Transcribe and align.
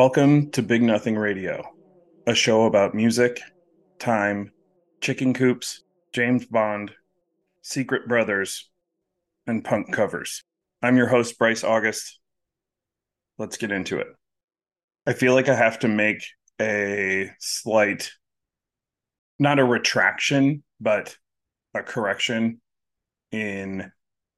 Welcome 0.00 0.50
to 0.52 0.62
Big 0.62 0.82
Nothing 0.82 1.18
Radio, 1.18 1.62
a 2.26 2.34
show 2.34 2.64
about 2.64 2.94
music, 2.94 3.38
time, 3.98 4.50
chicken 5.02 5.34
coops, 5.34 5.82
James 6.14 6.46
Bond, 6.46 6.92
Secret 7.60 8.08
Brothers, 8.08 8.70
and 9.46 9.62
punk 9.62 9.92
covers. 9.92 10.42
I'm 10.82 10.96
your 10.96 11.08
host, 11.08 11.38
Bryce 11.38 11.64
August. 11.64 12.18
Let's 13.36 13.58
get 13.58 13.72
into 13.72 13.98
it. 13.98 14.06
I 15.06 15.12
feel 15.12 15.34
like 15.34 15.50
I 15.50 15.54
have 15.54 15.80
to 15.80 15.88
make 15.88 16.24
a 16.58 17.32
slight, 17.38 18.10
not 19.38 19.58
a 19.58 19.64
retraction, 19.64 20.62
but 20.80 21.14
a 21.74 21.82
correction 21.82 22.62
in 23.32 23.92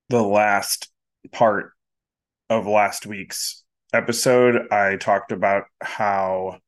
the 0.08 0.22
last 0.22 0.90
part 1.30 1.70
of 2.50 2.66
last 2.66 3.06
week's 3.06 3.61
episode. 3.92 4.70
I 4.72 4.96
talked 4.96 5.32
about 5.32 5.64
how 5.80 6.58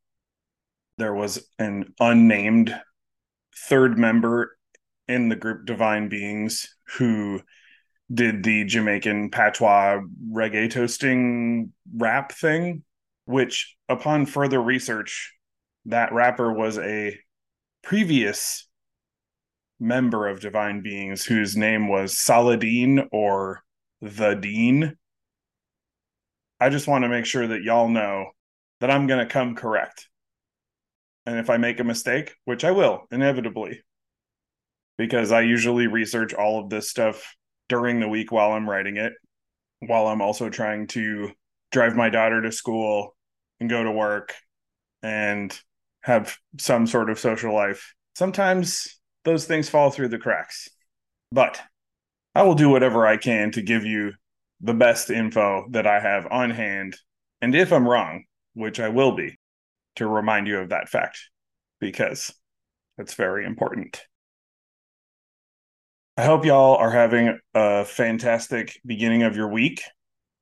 there 0.99 1.15
was 1.15 1.47
an 1.59 1.93
unnamed 1.99 2.79
third 3.69 3.99
member 3.99 4.57
in 5.09 5.29
the 5.29 5.37
group 5.37 5.67
Divine 5.67 6.09
Beings 6.09 6.75
who 6.97 7.41
did 8.13 8.43
the 8.43 8.65
Jamaican 8.65 9.31
patois 9.31 10.01
reggae 10.33 10.71
toasting 10.71 11.73
rap 11.97 12.33
thing, 12.33 12.85
which 13.25 13.77
upon 13.89 14.27
further 14.27 14.63
research, 14.63 15.33
that 15.87 16.13
rapper 16.13 16.53
was 16.53 16.79
a 16.79 17.19
previous 17.83 18.69
member 19.81 20.29
of 20.29 20.41
Divine 20.41 20.83
Beings 20.83 21.25
whose 21.25 21.57
name 21.57 21.89
was 21.89 22.19
Saladin 22.19 23.09
or 23.13 23.63
the 24.01 24.35
Dean. 24.35 24.97
I 26.65 26.71
just 26.71 26.89
want 26.89 27.03
to 27.03 27.11
make 27.11 27.27
sure 27.27 27.47
that 27.47 27.63
y'all 27.63 27.91
know 27.91 28.31
that 28.81 28.91
I'm 28.91 29.07
going 29.07 29.21
to 29.21 29.31
come 29.31 29.55
correct. 29.55 30.09
And 31.27 31.39
if 31.39 31.51
I 31.51 31.59
make 31.59 31.79
a 31.79 31.85
mistake, 31.85 32.37
which 32.47 32.65
I 32.65 32.71
will 32.71 33.03
inevitably, 33.11 33.83
because 34.97 35.31
I 35.31 35.43
usually 35.43 35.89
research 35.89 36.33
all 36.33 36.59
of 36.59 36.71
this 36.71 36.89
stuff 36.89 37.37
during 37.69 38.01
the 38.01 38.09
week 38.09 38.33
while 38.33 38.53
I'm 38.53 38.67
writing 38.67 38.97
it, 38.97 39.13
while 39.81 40.07
I'm 40.07 40.23
also 40.23 40.49
trying 40.49 40.87
to 40.87 41.33
drive 41.71 41.97
my 41.97 42.09
daughter 42.09 42.41
to 42.41 42.51
school 42.51 43.15
and 43.61 43.69
go 43.69 43.85
to 43.85 43.93
work 43.93 44.33
and 45.03 45.55
have 46.01 46.35
some 46.59 46.87
sort 46.87 47.11
of 47.11 47.19
social 47.19 47.55
life. 47.55 47.93
Sometimes 48.15 48.99
those 49.27 49.45
things 49.45 49.69
fall 49.69 49.91
through 49.91 50.09
the 50.09 50.19
cracks, 50.19 50.71
but 51.31 51.61
I 52.35 52.45
will 52.45 52.55
do 52.55 52.71
whatever 52.71 53.07
I 53.07 53.19
can 53.19 53.51
to 53.51 53.61
give 53.61 53.85
you 53.85 54.15
the 54.65 54.75
best 54.75 55.11
info 55.11 55.67
that 55.71 55.87
I 55.87 56.01
have 56.01 56.27
on 56.31 56.51
hand. 56.51 56.97
And 57.43 57.55
if 57.55 57.71
I'm 57.71 57.87
wrong, 57.87 58.25
which 58.55 58.81
I 58.81 58.89
will 58.89 59.15
be, 59.15 59.39
to 59.97 60.07
remind 60.07 60.47
you 60.49 60.59
of 60.59 60.71
that 60.71 60.89
fact, 60.89 61.19
because 61.81 62.33
it's 62.97 63.15
very 63.15 63.45
important. 63.45 64.03
I 66.17 66.25
hope 66.25 66.47
y'all 66.47 66.77
are 66.77 66.91
having 66.91 67.39
a 67.53 67.85
fantastic 67.85 68.81
beginning 68.87 69.23
of 69.23 69.37
your 69.37 69.49
week, 69.49 69.83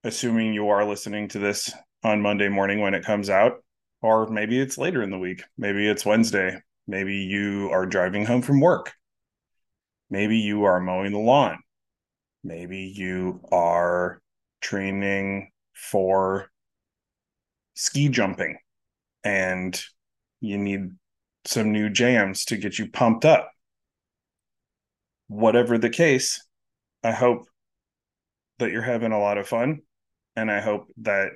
assuming 0.05 0.54
you 0.54 0.69
are 0.69 0.84
listening 0.84 1.28
to 1.28 1.41
this 1.41 1.72
on 2.04 2.22
Monday 2.22 2.49
morning 2.49 2.81
when 2.81 2.94
it 2.94 3.04
comes 3.04 3.28
out, 3.28 3.65
or 4.03 4.28
maybe 4.28 4.60
it's 4.60 4.78
later 4.78 5.03
in 5.03 5.10
the 5.10 5.19
week. 5.19 5.43
Maybe 5.59 5.89
it's 5.89 6.06
Wednesday. 6.06 6.59
Maybe 6.87 7.16
you 7.16 7.71
are 7.72 7.87
driving 7.87 8.25
home 8.25 8.43
from 8.43 8.60
work. 8.60 8.93
Maybe 10.10 10.37
you 10.37 10.65
are 10.65 10.78
mowing 10.78 11.10
the 11.10 11.19
lawn. 11.19 11.59
Maybe 12.44 12.92
you 12.94 13.41
are 13.53 14.20
training 14.60 15.50
for 15.75 16.50
ski 17.75 18.08
jumping 18.08 18.58
and 19.25 19.80
you 20.41 20.58
need 20.58 20.91
some 21.44 21.72
new 21.72 21.88
jams 21.88 22.44
to 22.47 22.56
get 22.56 22.78
you 22.78 22.91
pumped 22.91 23.25
up. 23.25 23.50
Whatever 25.28 25.78
the 25.78 25.91
case, 25.91 26.44
I 27.03 27.12
hope 27.12 27.47
that 28.59 28.70
you're 28.70 28.82
having 28.82 29.12
a 29.12 29.20
lot 29.20 29.38
of 29.38 29.48
fun 29.48 29.80
and 30.36 30.50
I 30.50 30.60
hope 30.60 30.88
that 30.98 31.30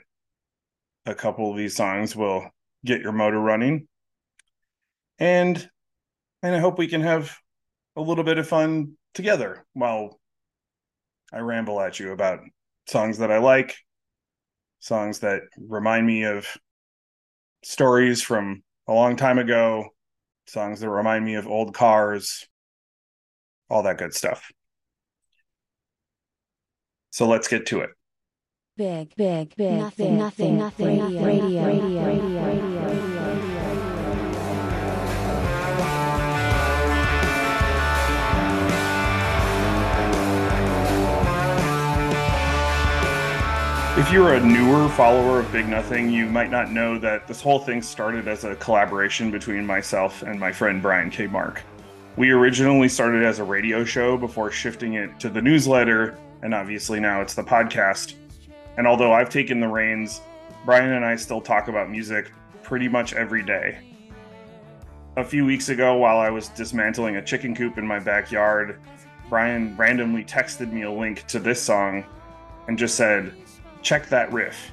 a 1.07 1.15
couple 1.15 1.51
of 1.51 1.57
these 1.57 1.77
songs 1.77 2.17
will 2.17 2.51
get 2.85 3.01
your 3.01 3.13
motor 3.13 3.41
running. 3.41 3.89
And 5.19 5.69
and 6.43 6.55
I 6.55 6.59
hope 6.59 6.79
we 6.79 6.89
can 6.89 7.01
have 7.01 7.37
a 7.97 8.01
little 8.01 8.25
bit 8.25 8.39
of 8.39 8.47
fun 8.47 8.97
together 9.15 9.65
while 9.73 10.21
I 11.33 11.39
ramble 11.39 11.81
at 11.81 11.99
you 11.99 12.13
about 12.13 12.41
songs 12.89 13.19
that 13.19 13.31
I 13.31 13.39
like, 13.39 13.77
songs 14.79 15.21
that 15.21 15.43
remind 15.59 16.07
me 16.07 16.25
of 16.25 16.47
stories 17.63 18.23
from 18.23 18.63
a 18.87 18.93
long 18.93 19.17
time 19.17 19.39
ago, 19.39 19.89
songs 20.47 20.81
that 20.81 20.91
remind 20.91 21.25
me 21.25 21.35
of 21.35 21.47
old 21.47 21.75
cars, 21.75 22.47
all 23.69 23.83
that 23.83 23.99
good 23.99 24.15
stuff. 24.15 24.51
So 27.11 27.27
let's 27.27 27.49
get 27.49 27.67
to 27.67 27.81
it. 27.81 27.91
Big, 28.77 29.15
big, 29.17 29.57
big, 29.57 29.73
nothing, 29.73 30.19
nothing, 30.19 30.59
nothing, 30.59 31.01
radio, 31.01 31.25
radio, 31.25 31.67
radio, 31.67 32.05
radio, 32.05 32.45
radio. 32.45 32.76
If 44.07 44.13
you're 44.13 44.35
a 44.35 44.41
newer 44.41 44.89
follower 44.91 45.41
of 45.41 45.51
Big 45.51 45.67
Nothing, 45.67 46.09
you 46.13 46.27
might 46.27 46.49
not 46.49 46.71
know 46.71 46.97
that 46.97 47.27
this 47.27 47.41
whole 47.41 47.59
thing 47.59 47.83
started 47.83 48.29
as 48.29 48.45
a 48.45 48.55
collaboration 48.55 49.33
between 49.33 49.67
myself 49.67 50.23
and 50.23 50.39
my 50.39 50.53
friend 50.53 50.81
Brian 50.81 51.11
K. 51.11 51.27
Mark. 51.27 51.65
We 52.17 52.31
originally 52.31 52.89
started 52.89 53.25
as 53.25 53.41
a 53.41 53.45
radio 53.45 53.85
show 53.85 54.17
before 54.17 54.53
shifting 54.53 54.95
it 54.95 55.19
to 55.19 55.29
the 55.29 55.43
newsletter, 55.43 56.17
and 56.43 56.55
obviously 56.55 57.01
now 57.01 57.21
it's 57.21 57.35
the 57.35 57.43
podcast. 57.43 58.15
And 58.77 58.87
although 58.87 59.13
I've 59.13 59.29
taken 59.29 59.59
the 59.59 59.67
reins, 59.67 60.21
Brian 60.65 60.93
and 60.93 61.05
I 61.05 61.17
still 61.17 61.41
talk 61.41 61.67
about 61.67 61.91
music 61.91 62.31
pretty 62.63 62.87
much 62.87 63.13
every 63.13 63.43
day. 63.43 63.77
A 65.17 65.25
few 65.25 65.45
weeks 65.45 65.69
ago, 65.69 65.97
while 65.97 66.19
I 66.19 66.31
was 66.31 66.47
dismantling 66.51 67.17
a 67.17 67.25
chicken 67.25 67.57
coop 67.57 67.77
in 67.77 67.85
my 67.85 67.99
backyard, 67.99 68.79
Brian 69.29 69.77
randomly 69.77 70.23
texted 70.25 70.71
me 70.71 70.83
a 70.83 70.93
link 70.93 71.27
to 71.27 71.41
this 71.41 71.61
song 71.61 72.05
and 72.69 72.79
just 72.79 72.95
said, 72.95 73.35
check 73.87 74.09
that 74.09 74.33
riff. 74.33 74.73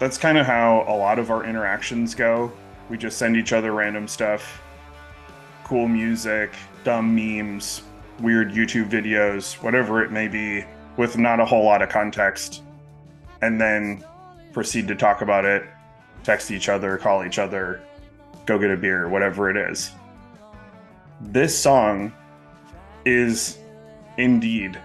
That's 0.00 0.18
kind 0.18 0.36
of 0.38 0.44
how 0.44 0.84
a 0.88 0.96
lot 0.96 1.20
of 1.20 1.30
our 1.30 1.44
interactions 1.44 2.12
go. 2.12 2.52
We 2.90 2.98
just 2.98 3.16
send 3.16 3.36
each 3.36 3.52
other 3.52 3.72
random 3.72 4.08
stuff, 4.08 4.60
cool 5.62 5.86
music, 5.86 6.52
dumb 6.82 7.14
memes, 7.14 7.82
weird 8.18 8.50
YouTube 8.50 8.90
videos, 8.90 9.54
whatever 9.62 10.02
it 10.02 10.10
may 10.10 10.26
be, 10.26 10.64
with 10.96 11.16
not 11.16 11.38
a 11.38 11.44
whole 11.44 11.64
lot 11.64 11.80
of 11.80 11.88
context, 11.88 12.62
and 13.40 13.60
then 13.60 14.04
proceed 14.52 14.88
to 14.88 14.96
talk 14.96 15.22
about 15.22 15.44
it, 15.44 15.64
text 16.24 16.50
each 16.50 16.68
other, 16.68 16.98
call 16.98 17.24
each 17.24 17.38
other, 17.38 17.80
go 18.46 18.58
get 18.58 18.72
a 18.72 18.76
beer, 18.76 19.08
whatever 19.08 19.48
it 19.48 19.56
is. 19.56 19.92
This 21.20 21.56
song 21.56 22.12
is 23.04 23.58
indeed 24.18 24.76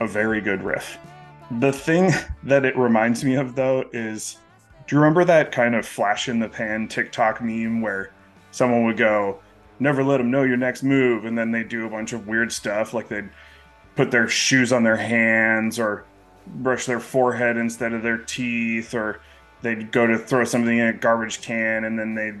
a 0.00 0.06
very 0.06 0.40
good 0.40 0.64
riff. 0.64 0.98
The 1.50 1.72
thing 1.72 2.12
that 2.44 2.64
it 2.64 2.76
reminds 2.76 3.24
me 3.24 3.34
of 3.34 3.54
though 3.54 3.84
is 3.92 4.38
do 4.86 4.96
you 4.96 5.00
remember 5.00 5.24
that 5.24 5.52
kind 5.52 5.74
of 5.74 5.86
flash 5.86 6.28
in 6.28 6.38
the 6.38 6.48
pan 6.48 6.88
TikTok 6.88 7.42
meme 7.42 7.82
where 7.82 8.10
someone 8.50 8.84
would 8.84 8.96
go, 8.96 9.38
never 9.78 10.02
let 10.02 10.16
them 10.16 10.30
know 10.30 10.44
your 10.44 10.56
next 10.56 10.82
move, 10.82 11.26
and 11.26 11.36
then 11.36 11.50
they 11.50 11.62
do 11.62 11.86
a 11.86 11.90
bunch 11.90 12.14
of 12.14 12.26
weird 12.26 12.50
stuff 12.50 12.94
like 12.94 13.08
they'd 13.08 13.28
put 13.96 14.10
their 14.10 14.28
shoes 14.28 14.72
on 14.72 14.84
their 14.84 14.96
hands 14.96 15.78
or 15.78 16.04
brush 16.46 16.86
their 16.86 17.00
forehead 17.00 17.58
instead 17.58 17.92
of 17.92 18.02
their 18.02 18.16
teeth 18.16 18.94
or 18.94 19.20
they'd 19.60 19.92
go 19.92 20.06
to 20.06 20.16
throw 20.16 20.44
something 20.44 20.78
in 20.78 20.86
a 20.86 20.92
garbage 20.92 21.42
can 21.42 21.84
and 21.84 21.98
then 21.98 22.14
they'd 22.14 22.38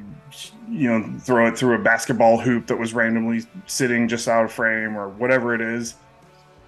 you 0.68 0.88
know 0.88 1.18
throw 1.18 1.48
it 1.48 1.58
through 1.58 1.74
a 1.74 1.78
basketball 1.78 2.38
hoop 2.38 2.66
that 2.66 2.76
was 2.78 2.94
randomly 2.94 3.42
sitting 3.66 4.08
just 4.08 4.28
out 4.28 4.44
of 4.44 4.52
frame 4.52 4.96
or 4.96 5.08
whatever 5.08 5.54
it 5.54 5.60
is. 5.60 5.96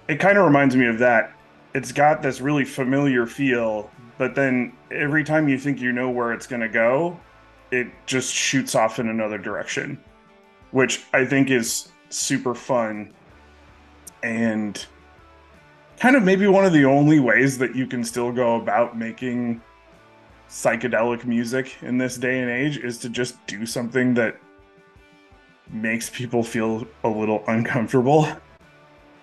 It 0.09 0.19
kind 0.19 0.37
of 0.37 0.45
reminds 0.45 0.77
me 0.77 0.87
of 0.87 0.99
that 0.99 1.33
it's 1.75 1.93
got 1.93 2.23
this 2.23 2.41
really 2.41 2.65
familiar 2.65 3.27
feel, 3.27 3.91
but 4.19 4.35
then 4.35 4.73
every 4.91 5.25
time 5.25 5.49
you 5.49 5.59
think 5.59 5.81
you 5.81 5.93
know 5.93 6.11
where 6.11 6.33
it's 6.33 6.47
going 6.47 6.61
to 6.61 6.69
go, 6.69 7.19
it 7.71 7.89
just 8.07 8.35
shoots 8.35 8.75
off 8.75 8.99
in 8.99 9.09
another 9.09 9.39
direction, 9.39 9.99
which 10.73 11.05
I 11.13 11.25
think 11.25 11.51
is 11.51 11.93
super 12.09 12.55
fun 12.55 13.13
and 14.23 14.85
kind 15.99 16.17
of 16.17 16.23
maybe 16.23 16.47
one 16.47 16.65
of 16.65 16.73
the 16.73 16.85
only 16.85 17.21
ways 17.21 17.59
that 17.59 17.77
you 17.77 17.87
can 17.87 18.05
still 18.05 18.33
go 18.33 18.57
about 18.57 18.99
making 18.99 19.61
psychedelic 20.49 21.25
music 21.25 21.77
in 21.83 21.97
this 21.97 22.17
day 22.19 22.41
and 22.41 22.51
age 22.51 22.79
is 22.79 22.99
to 22.99 23.09
just 23.09 23.45
do 23.47 23.65
something 23.65 24.15
that 24.15 24.37
makes 25.71 26.11
people 26.11 26.43
feel 26.43 26.85
a 27.05 27.09
little 27.09 27.45
uncomfortable 27.47 28.29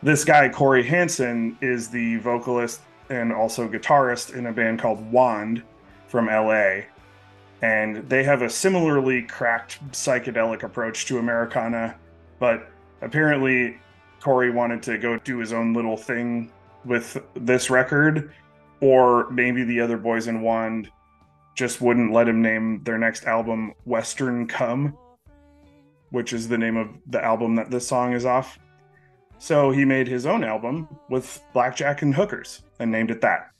this 0.04 0.24
guy 0.24 0.50
Cory 0.50 0.84
Hanson 0.84 1.58
is 1.62 1.90
the 1.90 2.18
vocalist 2.18 2.82
and 3.10 3.32
also 3.34 3.68
guitarist 3.68 4.36
in 4.36 4.48
a 4.48 4.52
band 4.52 4.80
called 4.80 5.12
Wand 5.12 5.64
from 6.08 6.28
LA. 6.28 6.82
and 7.62 8.08
they 8.08 8.24
have 8.24 8.44
a 8.44 8.50
similarly 8.50 9.24
cracked 9.24 9.80
psychedelic 9.92 10.64
approach 10.64 11.06
to 11.08 11.18
Americana, 11.18 11.96
but 12.40 12.70
apparently 13.02 13.80
Corey 14.20 14.52
wanted 14.52 14.84
to 14.84 14.98
go 14.98 15.18
do 15.18 15.40
his 15.40 15.54
own 15.54 15.74
little 15.74 15.98
thing 15.98 16.52
with 16.86 17.18
this 17.34 17.70
record, 17.70 18.32
or 18.82 19.30
maybe 19.32 19.64
the 19.64 19.82
other 19.82 19.98
boys 19.98 20.28
in 20.28 20.42
Wand 20.42 20.90
just 21.56 21.82
wouldn't 21.82 22.14
let 22.14 22.28
him 22.28 22.42
name 22.42 22.84
their 22.84 23.00
next 23.00 23.26
album 23.26 23.74
Western 23.86 24.48
Cum, 24.48 24.96
which 26.12 26.34
is 26.34 26.48
the 26.48 26.58
name 26.58 26.78
of 26.78 26.90
the 27.08 27.24
album 27.24 27.56
that 27.56 27.72
this 27.72 27.88
song 27.88 28.14
is 28.14 28.26
off. 28.26 28.60
So 29.40 29.72
he 29.72 29.86
made 29.86 30.08
his 30.08 30.26
own 30.26 30.44
album 30.44 30.88
with 31.10 31.42
blackjack 31.54 32.02
and 32.02 32.14
hookers 32.14 32.64
and 32.80 32.92
named 32.92 33.12
it 33.12 33.22
that. 33.22 33.52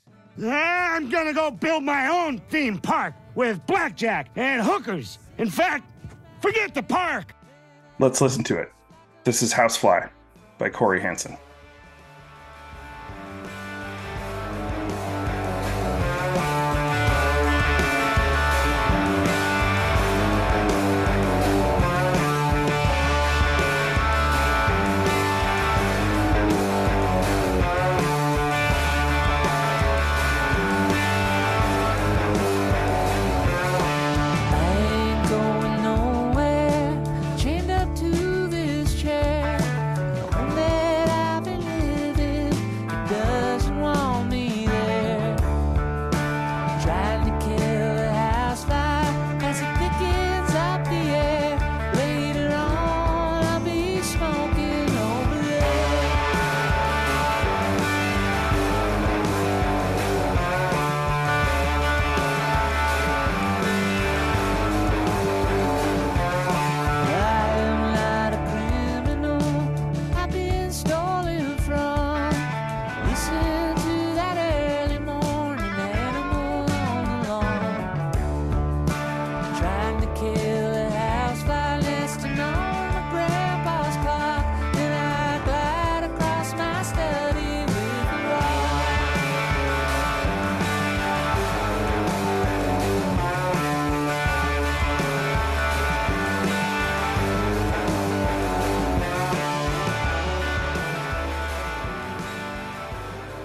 I'm 0.44 1.08
gonna 1.08 1.32
go 1.32 1.50
build 1.50 1.82
my 1.84 2.06
own 2.08 2.38
theme 2.48 2.78
park 2.78 3.14
with 3.34 3.64
blackjack 3.66 4.30
and 4.36 4.62
hookers. 4.62 5.18
In 5.38 5.50
fact, 5.50 5.90
forget 6.40 6.74
the 6.74 6.82
park. 6.82 7.34
Let's 7.98 8.20
listen 8.20 8.44
to 8.44 8.58
it. 8.58 8.72
This 9.24 9.42
is 9.42 9.52
Housefly 9.52 10.08
by 10.58 10.68
Cory 10.68 11.00
Hanson. 11.00 11.36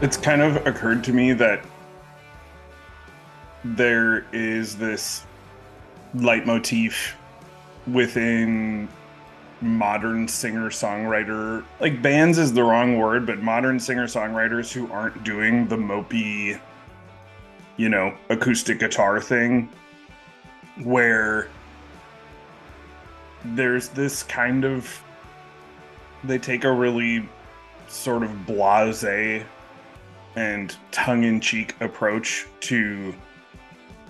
It's 0.04 0.18
kind 0.18 0.42
of 0.42 0.68
occurred 0.68 1.02
to 1.02 1.14
me 1.14 1.32
that 1.32 1.64
there 3.64 4.26
is 4.34 4.76
this 4.76 5.26
leitmotif 6.14 7.16
within 7.88 8.90
modern 9.62 10.28
singer 10.28 10.70
songwriter 10.70 11.64
like 11.80 12.02
bands 12.02 12.38
is 12.38 12.52
the 12.52 12.62
wrong 12.62 12.98
word 12.98 13.26
but 13.26 13.42
modern 13.42 13.80
singer 13.80 14.06
songwriters 14.06 14.74
who 14.74 14.92
aren't 14.92 15.24
doing 15.24 15.66
the 15.70 15.78
mopey 15.78 16.60
you 17.78 17.88
know 17.88 18.14
acoustic 18.28 18.80
guitar 18.80 19.22
thing 19.22 19.70
where 20.84 21.48
there's 23.46 23.88
this 23.90 24.22
kind 24.24 24.66
of 24.66 25.02
they 26.26 26.38
take 26.38 26.66
a 26.66 26.72
really 26.72 27.28
sort 27.88 28.22
of 28.22 28.46
blase 28.46 29.46
and 30.36 30.76
tongue-in-cheek 30.92 31.76
approach 31.80 32.48
to 32.62 33.14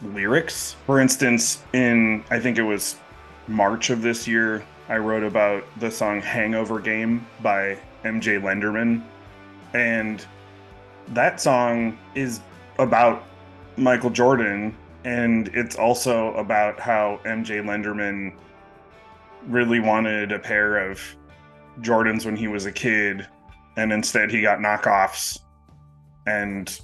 lyrics. 0.02 0.75
For 0.86 1.00
instance, 1.00 1.64
in 1.74 2.24
I 2.30 2.40
think 2.40 2.58
it 2.58 2.64
was 2.64 2.98
March 3.48 3.90
of 3.90 4.02
this 4.02 4.28
year, 4.28 4.64
I 4.90 4.98
wrote 4.98 5.24
about 5.24 5.64
the 5.80 5.90
song 5.90 6.22
Hangover 6.22 6.80
Game 6.80 7.25
by 7.42 7.78
MJ 8.04 8.42
Lenderman. 8.42 9.04
And 9.74 10.25
that 11.10 11.42
song 11.42 11.98
is 12.16 12.42
about 12.80 13.24
Michael 13.78 14.10
Jordan 14.10 14.75
and 15.06 15.50
it's 15.50 15.75
also 15.75 16.34
about 16.36 16.80
how 16.80 17.20
MJ 17.25 17.62
Lenderman 17.62 18.34
really 19.48 19.80
wanted 19.80 20.32
a 20.32 20.39
pair 20.39 20.89
of 20.89 21.01
Jordans 21.82 22.25
when 22.25 22.36
he 22.36 22.48
was 22.48 22.65
a 22.65 22.72
kid 22.72 23.27
and 23.75 23.92
instead 23.92 24.32
he 24.32 24.42
got 24.42 24.60
knockoffs 24.60 25.39
and 26.25 26.80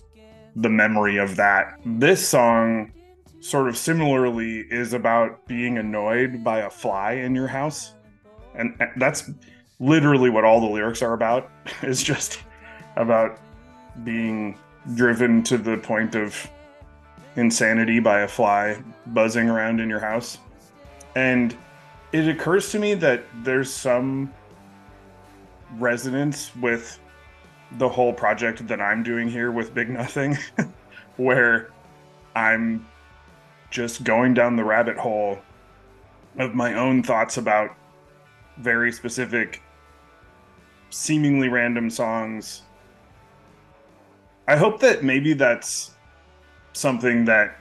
the 0.55 0.69
memory 0.69 1.17
of 1.17 1.35
that. 1.37 1.79
This 1.85 2.27
song, 2.27 2.91
sort 3.39 3.67
of 3.67 3.77
similarly, 3.77 4.59
is 4.69 4.93
about 4.93 5.45
being 5.47 5.77
annoyed 5.77 6.43
by 6.43 6.59
a 6.59 6.69
fly 6.69 7.13
in 7.13 7.35
your 7.35 7.47
house. 7.47 7.93
And 8.55 8.75
that's 8.97 9.29
literally 9.79 10.29
what 10.29 10.43
all 10.43 10.59
the 10.59 10.67
lyrics 10.67 11.01
are 11.01 11.13
about, 11.13 11.49
is 11.81 12.03
just 12.03 12.39
about 12.95 13.39
being 14.03 14.57
driven 14.95 15.43
to 15.43 15.57
the 15.57 15.77
point 15.77 16.15
of 16.15 16.49
insanity 17.35 17.99
by 17.99 18.21
a 18.21 18.27
fly 18.27 18.81
buzzing 19.07 19.49
around 19.49 19.79
in 19.79 19.89
your 19.89 19.99
house. 19.99 20.37
And 21.15 21.55
it 22.11 22.27
occurs 22.27 22.71
to 22.71 22.79
me 22.79 22.95
that 22.95 23.23
there's 23.43 23.71
some 23.71 24.33
resonance 25.77 26.55
with 26.55 26.99
the 27.73 27.89
whole 27.89 28.13
project 28.13 28.67
that 28.67 28.81
I'm 28.81 29.03
doing 29.03 29.29
here 29.29 29.51
with 29.51 29.73
Big 29.73 29.89
Nothing, 29.89 30.37
where 31.17 31.71
I'm 32.35 32.87
just 33.69 34.03
going 34.03 34.33
down 34.33 34.55
the 34.55 34.63
rabbit 34.63 34.97
hole 34.97 35.39
of 36.37 36.55
my 36.55 36.73
own 36.73 37.03
thoughts 37.03 37.37
about 37.37 37.75
very 38.57 38.91
specific, 38.91 39.61
seemingly 40.89 41.49
random 41.49 41.89
songs. 41.89 42.63
I 44.47 44.55
hope 44.55 44.79
that 44.79 45.03
maybe 45.03 45.33
that's 45.33 45.91
something 46.73 47.25
that 47.25 47.55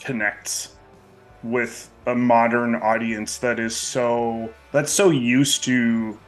connects 0.00 0.76
with 1.42 1.90
a 2.06 2.14
modern 2.14 2.74
audience 2.76 3.38
that 3.38 3.60
is 3.60 3.76
so 3.76 4.52
that's 4.72 4.90
so 4.90 5.10
used 5.10 5.62
to 5.64 6.18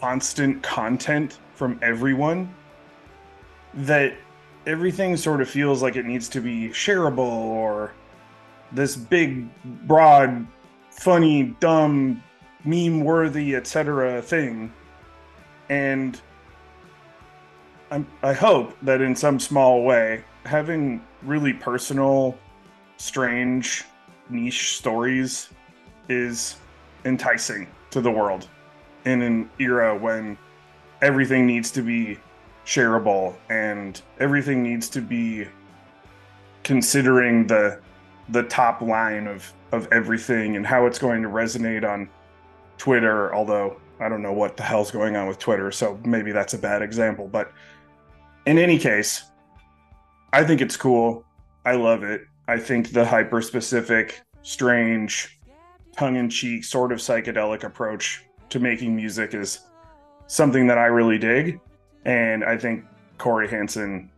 constant 0.00 0.62
content 0.62 1.38
from 1.54 1.78
everyone 1.82 2.52
that 3.74 4.14
everything 4.66 5.16
sort 5.16 5.40
of 5.40 5.48
feels 5.48 5.82
like 5.82 5.96
it 5.96 6.06
needs 6.06 6.28
to 6.28 6.40
be 6.40 6.68
shareable 6.70 7.18
or 7.18 7.92
this 8.72 8.96
big 8.96 9.48
broad 9.86 10.46
funny 10.90 11.54
dumb 11.60 12.22
meme 12.64 13.00
worthy 13.00 13.54
etc 13.54 14.20
thing. 14.22 14.72
And 15.68 16.20
I'm, 17.90 18.06
i 18.22 18.32
hope 18.32 18.76
that 18.82 19.00
in 19.00 19.14
some 19.16 19.40
small 19.40 19.82
way 19.84 20.22
having 20.44 21.04
really 21.22 21.52
personal 21.52 22.38
strange 22.96 23.84
niche 24.28 24.76
stories 24.76 25.50
is 26.08 26.56
enticing 27.04 27.66
to 27.90 28.00
the 28.00 28.10
world 28.10 28.48
in 29.04 29.22
an 29.22 29.50
era 29.58 29.96
when 29.96 30.36
everything 31.02 31.46
needs 31.46 31.70
to 31.70 31.82
be 31.82 32.18
shareable 32.66 33.34
and 33.48 34.02
everything 34.18 34.62
needs 34.62 34.88
to 34.90 35.00
be 35.00 35.46
considering 36.62 37.46
the 37.46 37.80
the 38.28 38.42
top 38.44 38.80
line 38.80 39.26
of 39.26 39.52
of 39.72 39.88
everything 39.92 40.56
and 40.56 40.66
how 40.66 40.86
it's 40.86 40.98
going 40.98 41.22
to 41.22 41.28
resonate 41.28 41.88
on 41.88 42.08
Twitter 42.76 43.34
although 43.34 43.80
I 43.98 44.08
don't 44.08 44.22
know 44.22 44.32
what 44.32 44.56
the 44.56 44.62
hell's 44.62 44.90
going 44.90 45.16
on 45.16 45.26
with 45.26 45.38
Twitter 45.38 45.72
so 45.72 45.98
maybe 46.04 46.32
that's 46.32 46.54
a 46.54 46.58
bad 46.58 46.82
example 46.82 47.26
but 47.26 47.52
in 48.46 48.58
any 48.58 48.78
case 48.78 49.24
I 50.32 50.44
think 50.44 50.60
it's 50.60 50.76
cool 50.76 51.24
I 51.64 51.74
love 51.74 52.02
it. 52.02 52.22
I 52.48 52.58
think 52.58 52.92
the 52.92 53.04
hyper 53.04 53.42
specific, 53.42 54.22
strange, 54.42 55.38
tongue 55.96 56.16
in 56.16 56.30
cheek, 56.30 56.64
sort 56.64 56.90
of 56.90 56.98
psychedelic 56.98 57.64
approach 57.64 58.24
to 58.50 58.58
making 58.58 58.94
music 58.94 59.34
is 59.34 59.60
something 60.26 60.66
that 60.66 60.78
I 60.78 60.86
really 60.86 61.18
dig. 61.18 61.60
And 62.04 62.44
I 62.44 62.56
think 62.56 62.84
Cory 63.18 63.48
Hanson 63.48 64.10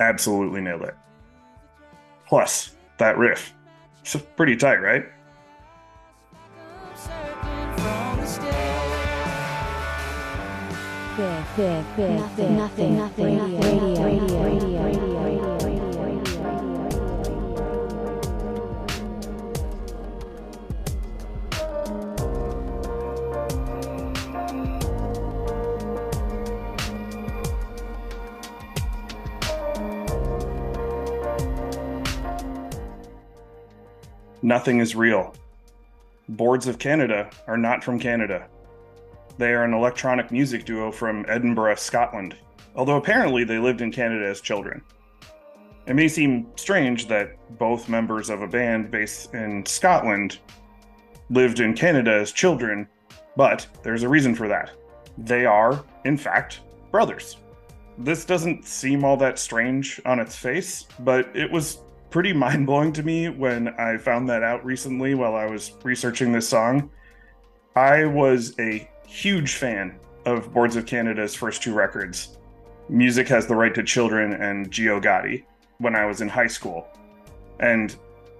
absolutely 0.00 0.60
nailed 0.60 0.82
it. 0.82 0.94
Plus, 2.26 2.74
that 2.98 3.16
riff. 3.18 3.54
It's 4.02 4.16
pretty 4.36 4.56
tight, 4.56 4.76
right? 4.76 5.04
Nothing, 11.56 12.56
nothing, 12.56 12.96
nothing, 12.96 13.38
radio, 13.38 13.60
radio, 13.60 13.80
radio, 13.80 14.04
radio, 14.04 14.25
Nothing 34.42 34.80
is 34.80 34.94
real. 34.94 35.34
Boards 36.28 36.66
of 36.66 36.78
Canada 36.78 37.30
are 37.46 37.56
not 37.56 37.82
from 37.82 37.98
Canada. 37.98 38.48
They 39.38 39.52
are 39.54 39.64
an 39.64 39.74
electronic 39.74 40.30
music 40.30 40.64
duo 40.64 40.92
from 40.92 41.24
Edinburgh, 41.28 41.76
Scotland, 41.76 42.36
although 42.74 42.96
apparently 42.96 43.44
they 43.44 43.58
lived 43.58 43.80
in 43.80 43.92
Canada 43.92 44.26
as 44.26 44.40
children. 44.40 44.82
It 45.86 45.94
may 45.94 46.08
seem 46.08 46.48
strange 46.56 47.06
that 47.08 47.36
both 47.58 47.88
members 47.88 48.28
of 48.28 48.42
a 48.42 48.48
band 48.48 48.90
based 48.90 49.32
in 49.34 49.64
Scotland 49.64 50.38
lived 51.30 51.60
in 51.60 51.74
Canada 51.74 52.12
as 52.12 52.32
children, 52.32 52.88
but 53.36 53.66
there's 53.82 54.02
a 54.02 54.08
reason 54.08 54.34
for 54.34 54.48
that. 54.48 54.72
They 55.16 55.46
are, 55.46 55.84
in 56.04 56.16
fact, 56.16 56.60
brothers. 56.90 57.36
This 57.98 58.24
doesn't 58.24 58.64
seem 58.66 59.04
all 59.04 59.16
that 59.18 59.38
strange 59.38 60.00
on 60.04 60.18
its 60.18 60.36
face, 60.36 60.86
but 61.00 61.34
it 61.34 61.50
was 61.50 61.78
pretty 62.16 62.32
mind 62.46 62.64
blowing 62.64 62.94
to 62.94 63.02
me 63.02 63.28
when 63.28 63.68
I 63.78 63.98
found 63.98 64.26
that 64.30 64.42
out 64.42 64.64
recently 64.64 65.14
while 65.14 65.34
I 65.34 65.44
was 65.44 65.72
researching 65.82 66.32
this 66.32 66.48
song. 66.48 66.90
I 67.74 68.06
was 68.06 68.58
a 68.58 68.88
huge 69.06 69.56
fan 69.56 70.00
of 70.24 70.50
Boards 70.50 70.76
of 70.76 70.86
Canada's 70.86 71.34
first 71.34 71.62
two 71.62 71.74
records, 71.74 72.38
Music 72.88 73.28
Has 73.28 73.46
the 73.46 73.54
Right 73.54 73.74
to 73.74 73.82
Children 73.82 74.32
and 74.32 74.70
Geogaddi, 74.70 75.44
when 75.76 75.94
I 75.94 76.06
was 76.06 76.22
in 76.22 76.28
high 76.30 76.46
school. 76.46 76.88
And 77.60 77.94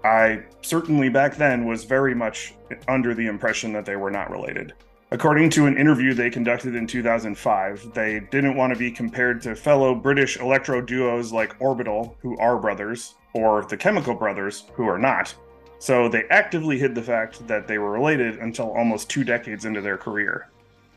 I 0.05 0.45
certainly 0.63 1.11
back 1.11 1.37
then 1.37 1.67
was 1.67 1.85
very 1.85 2.15
much 2.15 2.55
under 2.89 3.13
the 3.13 3.27
impression 3.27 3.75
that 3.75 3.85
they 3.85 3.97
were 3.97 4.11
not 4.11 4.31
related. 4.31 4.73
According 5.13 5.51
to 5.51 5.67
an 5.67 5.79
interview 5.79 6.15
they 6.15 6.31
conducted 6.31 6.75
in 6.75 6.85
2005, 6.85 7.95
they 7.95 8.21
didn't 8.33 8.57
want 8.57 8.73
to 8.73 8.79
be 8.79 8.91
compared 8.91 9.41
to 9.43 9.55
fellow 9.55 9.95
British 9.95 10.37
electro 10.39 10.81
duos 10.81 11.33
like 11.33 11.55
Orbital, 11.61 12.17
who 12.21 12.37
are 12.39 12.59
brothers, 12.59 13.15
or 13.33 13.65
the 13.67 13.77
Chemical 13.77 14.15
Brothers, 14.15 14.65
who 14.75 14.89
are 14.89 14.99
not. 14.99 15.33
So 15.79 16.09
they 16.09 16.25
actively 16.31 16.77
hid 16.77 16.97
the 16.97 17.03
fact 17.03 17.47
that 17.47 17.69
they 17.69 17.79
were 17.79 17.93
related 17.93 18.39
until 18.39 18.73
almost 18.73 19.09
two 19.09 19.23
decades 19.23 19.65
into 19.65 19.81
their 19.81 19.97
career. 19.97 20.49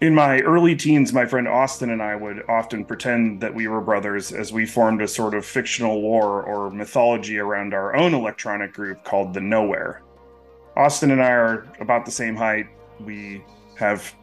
In 0.02 0.16
my 0.16 0.40
early 0.40 0.76
teens, 0.76 1.14
my 1.14 1.26
friend 1.26 1.48
Austin 1.48 1.92
and 1.92 2.02
I 2.02 2.16
would 2.16 2.50
often 2.50 2.86
pretend 2.86 3.40
that 3.42 3.54
we 3.54 3.68
were 3.68 3.82
brothers 3.82 4.32
as 4.32 4.52
we 4.52 4.66
formed 4.66 5.04
a 5.04 5.08
sort 5.08 5.36
of 5.36 5.46
fictional 5.46 6.02
lore 6.02 6.42
or 6.42 6.72
mythology 6.72 7.38
around 7.38 7.76
our 7.76 7.96
own 7.96 8.16
electronic 8.16 8.74
group 8.74 9.04
called 9.04 9.36
the 9.36 9.42
Nowhere. 9.42 10.02
Austin 10.76 11.12
and 11.12 11.22
I 11.22 11.32
are 11.32 11.68
about 11.80 12.06
the 12.06 12.12
same 12.12 12.36
height. 12.36 12.68
We 13.02 13.44
have 13.80 14.14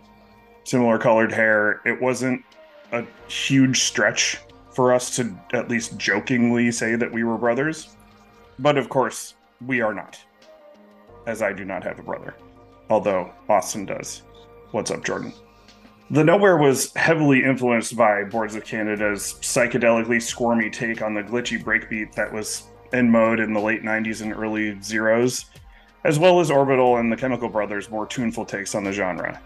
similar 0.64 0.98
colored 0.98 1.32
hair. 1.32 1.80
It 1.84 2.00
wasn't 2.00 2.44
a 2.92 3.04
huge 3.28 3.80
stretch 3.80 4.38
for 4.72 4.92
us 4.92 5.16
to 5.16 5.34
at 5.54 5.70
least 5.70 5.96
jokingly 5.96 6.70
say 6.70 6.94
that 6.94 7.10
we 7.10 7.24
were 7.24 7.38
brothers. 7.38 7.96
But 8.58 8.76
of 8.76 8.88
course, 8.88 9.34
we 9.64 9.80
are 9.80 9.94
not, 9.94 10.18
as 11.26 11.40
I 11.40 11.52
do 11.52 11.64
not 11.64 11.82
have 11.84 11.98
a 11.98 12.02
brother, 12.02 12.34
although 12.90 13.32
Austin 13.48 13.86
does. 13.86 14.22
What's 14.72 14.90
up, 14.90 15.04
Jordan? 15.04 15.32
The 16.10 16.22
Nowhere 16.22 16.58
was 16.58 16.92
heavily 16.94 17.42
influenced 17.42 17.96
by 17.96 18.24
Boards 18.24 18.54
of 18.54 18.64
Canada's 18.64 19.34
psychedelically 19.40 20.22
squirmy 20.22 20.70
take 20.70 21.02
on 21.02 21.14
the 21.14 21.22
glitchy 21.22 21.62
breakbeat 21.62 22.12
that 22.12 22.32
was 22.32 22.64
in 22.92 23.10
mode 23.10 23.40
in 23.40 23.52
the 23.52 23.60
late 23.60 23.82
90s 23.82 24.22
and 24.22 24.32
early 24.32 24.80
zeros, 24.82 25.46
as 26.06 26.20
well 26.20 26.38
as 26.38 26.52
Orbital 26.52 26.98
and 26.98 27.10
the 27.10 27.16
Chemical 27.16 27.48
Brothers' 27.48 27.90
more 27.90 28.06
tuneful 28.06 28.44
takes 28.44 28.76
on 28.76 28.84
the 28.84 28.92
genre. 28.92 29.40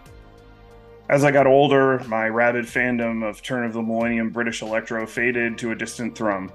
As 1.09 1.23
I 1.23 1.31
got 1.31 1.47
older, 1.47 1.97
my 2.07 2.29
rabid 2.29 2.65
fandom 2.65 3.27
of 3.27 3.41
turn 3.41 3.65
of 3.65 3.73
the 3.73 3.81
millennium 3.81 4.29
British 4.29 4.61
electro 4.61 5.07
faded 5.07 5.57
to 5.57 5.71
a 5.71 5.75
distant 5.75 6.15
thrum. 6.15 6.51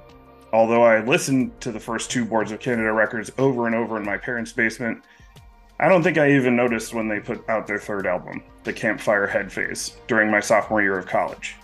Although 0.53 0.85
I 0.85 1.01
listened 1.01 1.61
to 1.61 1.73
the 1.73 1.81
first 1.81 2.09
two 2.09 2.25
Boards 2.25 2.53
of 2.53 2.61
Canada 2.61 2.93
records 2.93 3.33
over 3.37 3.67
and 3.67 3.75
over 3.75 3.97
in 3.97 4.05
my 4.05 4.17
parents' 4.17 4.53
basement, 4.53 5.03
I 5.81 5.89
don't 5.89 6.05
think 6.05 6.19
I 6.19 6.31
even 6.31 6.55
noticed 6.55 6.95
when 6.95 7.09
they 7.09 7.19
put 7.19 7.47
out 7.51 7.67
their 7.67 7.81
third 7.81 8.07
album, 8.07 8.45
The 8.63 8.73
Campfire 8.73 9.27
Headphase, 9.27 9.97
during 10.07 10.31
my 10.31 10.39
sophomore 10.39 10.83
year 10.83 10.99
of 10.99 11.07
college. 11.07 11.57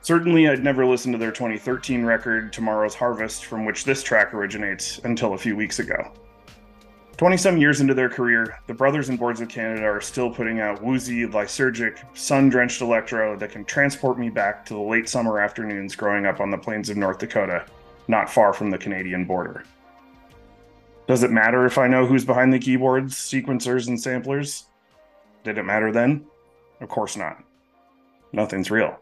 Certainly, 0.00 0.48
I'd 0.48 0.64
never 0.64 0.86
listened 0.86 1.12
to 1.12 1.18
their 1.18 1.32
2013 1.32 2.02
record, 2.02 2.50
Tomorrow's 2.54 2.94
Harvest, 2.94 3.44
from 3.44 3.66
which 3.66 3.84
this 3.84 4.02
track 4.02 4.32
originates, 4.32 5.00
until 5.04 5.34
a 5.34 5.38
few 5.38 5.54
weeks 5.54 5.80
ago. 5.80 6.12
20 7.16 7.38
some 7.38 7.56
years 7.56 7.80
into 7.80 7.94
their 7.94 8.10
career, 8.10 8.58
the 8.66 8.74
Brothers 8.74 9.08
and 9.08 9.18
Boards 9.18 9.40
of 9.40 9.48
Canada 9.48 9.86
are 9.86 10.02
still 10.02 10.28
putting 10.28 10.60
out 10.60 10.82
woozy, 10.82 11.26
lysergic, 11.26 11.98
sun 12.14 12.50
drenched 12.50 12.82
electro 12.82 13.36
that 13.38 13.50
can 13.50 13.64
transport 13.64 14.18
me 14.18 14.28
back 14.28 14.66
to 14.66 14.74
the 14.74 14.80
late 14.80 15.08
summer 15.08 15.40
afternoons 15.40 15.96
growing 15.96 16.26
up 16.26 16.40
on 16.40 16.50
the 16.50 16.58
plains 16.58 16.90
of 16.90 16.98
North 16.98 17.18
Dakota, 17.18 17.64
not 18.06 18.28
far 18.28 18.52
from 18.52 18.70
the 18.70 18.76
Canadian 18.76 19.24
border. 19.24 19.64
Does 21.06 21.22
it 21.22 21.30
matter 21.30 21.64
if 21.64 21.78
I 21.78 21.86
know 21.86 22.04
who's 22.04 22.24
behind 22.24 22.52
the 22.52 22.58
keyboards, 22.58 23.14
sequencers, 23.14 23.88
and 23.88 23.98
samplers? 23.98 24.66
Did 25.42 25.56
it 25.56 25.62
matter 25.62 25.92
then? 25.92 26.26
Of 26.82 26.90
course 26.90 27.16
not. 27.16 27.42
Nothing's 28.32 28.70
real. 28.70 28.98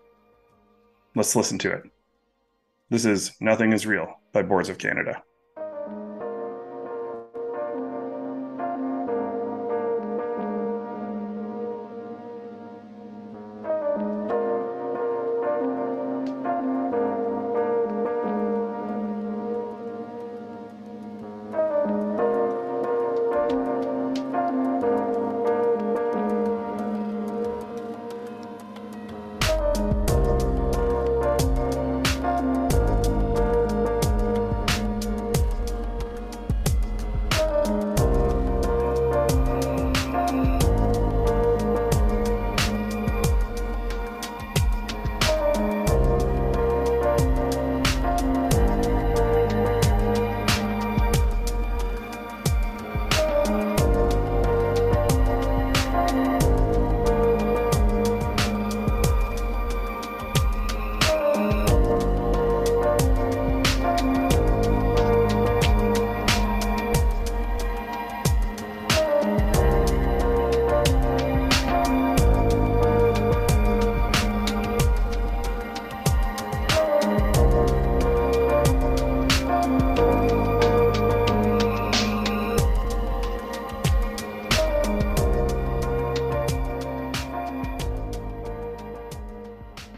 Let's 1.16 1.35
listen 1.35 1.59
to 1.61 1.73
it. 1.73 1.83
This 2.90 3.06
is 3.06 3.33
Nothing 3.40 3.73
is 3.73 3.87
Real 3.87 4.21
by 4.33 4.42
Boards 4.42 4.68
of 4.68 4.78
Canada. 4.78 5.23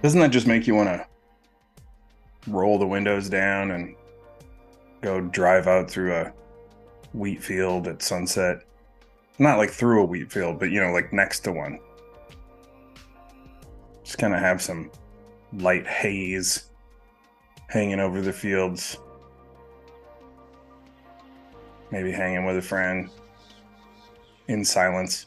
Doesn't 0.07 0.21
that 0.21 0.31
just 0.31 0.47
make 0.47 0.69
you 0.69 0.77
want 0.77 0.89
to 0.89 1.05
roll 2.47 2.79
the 2.79 2.87
windows 2.87 3.29
down 3.29 3.73
and 3.73 3.97
go 5.01 5.21
drive 5.21 5.67
out 5.67 5.91
through 5.91 6.15
a 6.15 6.33
wheat 7.13 7.43
field 7.43 7.89
at 7.89 8.03
sunset. 8.03 8.59
Not 9.41 9.59
like 9.59 9.71
through 9.71 10.03
a 10.03 10.05
wheat 10.05 10.31
field, 10.31 10.61
but 10.61 10.71
you 10.71 10.81
know, 10.81 10.93
like 10.93 11.13
next 11.13 11.41
to 11.41 11.53
one. 11.53 11.81
Just 14.05 14.19
kind 14.19 14.33
of 14.33 14.39
have 14.39 14.63
some 14.63 14.93
light 15.53 15.89
haze 15.89 16.71
hanging 17.67 17.99
over 17.99 18.21
the 18.21 18.33
fields. 18.33 18.99
Maybe 21.91 22.13
hanging 22.13 22.45
with 22.45 22.59
a 22.59 22.63
friend 22.63 23.11
in 24.47 24.65
silence. 24.65 25.27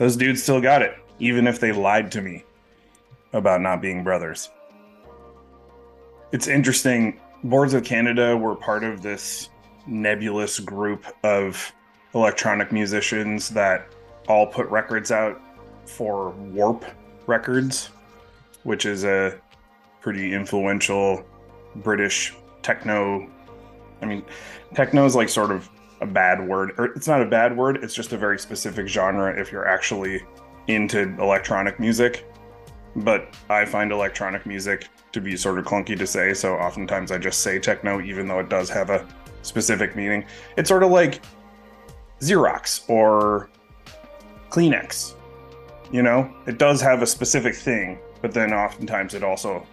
Those 0.00 0.16
dudes 0.16 0.42
still 0.42 0.62
got 0.62 0.80
it, 0.80 0.96
even 1.18 1.46
if 1.46 1.60
they 1.60 1.72
lied 1.72 2.10
to 2.12 2.22
me 2.22 2.42
about 3.34 3.60
not 3.60 3.82
being 3.82 4.02
brothers. 4.02 4.48
It's 6.32 6.48
interesting. 6.48 7.20
Boards 7.44 7.74
of 7.74 7.84
Canada 7.84 8.34
were 8.34 8.54
part 8.56 8.82
of 8.82 9.02
this 9.02 9.50
nebulous 9.86 10.58
group 10.58 11.04
of 11.22 11.70
electronic 12.14 12.72
musicians 12.72 13.50
that 13.50 13.88
all 14.26 14.46
put 14.46 14.66
records 14.70 15.10
out 15.10 15.38
for 15.84 16.30
Warp 16.30 16.86
Records, 17.26 17.90
which 18.62 18.86
is 18.86 19.04
a 19.04 19.38
pretty 20.00 20.32
influential 20.32 21.22
British 21.76 22.34
techno. 22.62 23.28
I 24.00 24.06
mean, 24.06 24.24
techno 24.74 25.04
is 25.04 25.14
like 25.14 25.28
sort 25.28 25.50
of 25.50 25.68
a 26.00 26.06
bad 26.06 26.46
word, 26.46 26.72
or 26.78 26.86
it's 26.86 27.06
not 27.06 27.22
a 27.22 27.26
bad 27.26 27.56
word, 27.56 27.82
it's 27.82 27.94
just 27.94 28.12
a 28.12 28.16
very 28.16 28.38
specific 28.38 28.86
genre 28.86 29.38
if 29.38 29.52
you're 29.52 29.66
actually 29.66 30.22
into 30.66 31.00
electronic 31.20 31.78
music. 31.78 32.26
But 32.96 33.34
I 33.48 33.64
find 33.64 33.92
electronic 33.92 34.46
music 34.46 34.88
to 35.12 35.20
be 35.20 35.36
sort 35.36 35.58
of 35.58 35.64
clunky 35.64 35.96
to 35.98 36.06
say, 36.06 36.34
so 36.34 36.54
oftentimes 36.54 37.12
I 37.12 37.18
just 37.18 37.40
say 37.40 37.58
techno, 37.58 38.00
even 38.00 38.26
though 38.26 38.40
it 38.40 38.48
does 38.48 38.68
have 38.70 38.90
a 38.90 39.06
specific 39.42 39.96
meaning. 39.96 40.24
It's 40.56 40.68
sort 40.68 40.82
of 40.82 40.90
like 40.90 41.22
Xerox 42.20 42.88
or 42.88 43.48
Kleenex. 44.50 45.14
You 45.92 46.02
know, 46.02 46.32
it 46.46 46.58
does 46.58 46.80
have 46.80 47.02
a 47.02 47.06
specific 47.06 47.54
thing, 47.54 47.98
but 48.22 48.32
then 48.32 48.52
oftentimes 48.52 49.14
it 49.14 49.24
also 49.24 49.66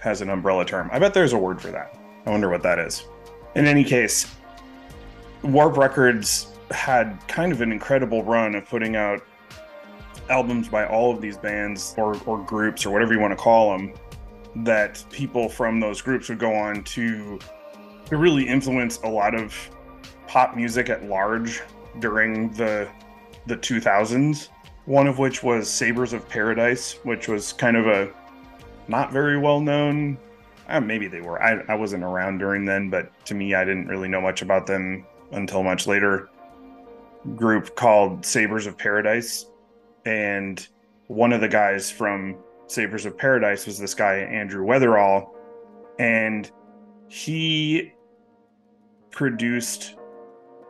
has 0.00 0.20
an 0.20 0.30
umbrella 0.30 0.64
term. 0.64 0.88
I 0.92 0.98
bet 0.98 1.14
there's 1.14 1.32
a 1.32 1.38
word 1.38 1.60
for 1.60 1.68
that. 1.68 1.98
I 2.26 2.30
wonder 2.30 2.48
what 2.48 2.62
that 2.62 2.78
is. 2.78 3.06
In 3.54 3.66
any 3.66 3.84
case, 3.84 4.34
Warp 5.44 5.76
Records 5.76 6.46
had 6.70 7.18
kind 7.28 7.52
of 7.52 7.60
an 7.60 7.70
incredible 7.70 8.24
run 8.24 8.54
of 8.54 8.66
putting 8.66 8.96
out 8.96 9.20
albums 10.30 10.68
by 10.68 10.86
all 10.86 11.12
of 11.12 11.20
these 11.20 11.36
bands 11.36 11.94
or, 11.98 12.16
or 12.24 12.38
groups 12.44 12.86
or 12.86 12.90
whatever 12.90 13.12
you 13.12 13.20
want 13.20 13.32
to 13.32 13.36
call 13.36 13.76
them 13.76 13.92
that 14.56 15.04
people 15.10 15.50
from 15.50 15.80
those 15.80 16.00
groups 16.00 16.30
would 16.30 16.38
go 16.38 16.54
on 16.54 16.82
to 16.84 17.38
to 18.06 18.16
really 18.16 18.46
influence 18.46 18.98
a 19.02 19.08
lot 19.08 19.34
of 19.34 19.54
pop 20.26 20.56
music 20.56 20.88
at 20.88 21.04
large 21.04 21.62
during 21.98 22.50
the 22.52 22.88
the 23.46 23.56
2000s 23.56 24.48
one 24.86 25.06
of 25.06 25.18
which 25.18 25.42
was 25.42 25.68
sabres 25.68 26.14
of 26.14 26.26
paradise 26.26 26.98
which 27.02 27.28
was 27.28 27.52
kind 27.52 27.76
of 27.76 27.86
a 27.86 28.10
not 28.88 29.12
very 29.12 29.38
well 29.38 29.60
known 29.60 30.16
uh, 30.68 30.80
maybe 30.80 31.06
they 31.06 31.20
were 31.20 31.42
I, 31.42 31.62
I 31.68 31.74
wasn't 31.74 32.02
around 32.02 32.38
during 32.38 32.64
then 32.64 32.88
but 32.88 33.12
to 33.26 33.34
me 33.34 33.54
i 33.54 33.64
didn't 33.64 33.88
really 33.88 34.08
know 34.08 34.22
much 34.22 34.40
about 34.40 34.66
them 34.66 35.04
until 35.34 35.62
much 35.62 35.86
later 35.86 36.28
group 37.36 37.74
called 37.76 38.24
sabres 38.24 38.66
of 38.66 38.76
paradise. 38.76 39.46
And 40.04 40.66
one 41.08 41.32
of 41.32 41.40
the 41.40 41.48
guys 41.48 41.90
from 41.90 42.36
sabres 42.66 43.06
of 43.06 43.16
paradise 43.16 43.66
was 43.66 43.78
this 43.78 43.94
guy 43.94 44.16
andrew 44.16 44.64
weatherall. 44.64 45.30
And 45.98 46.50
he 47.08 47.92
produced 49.10 49.96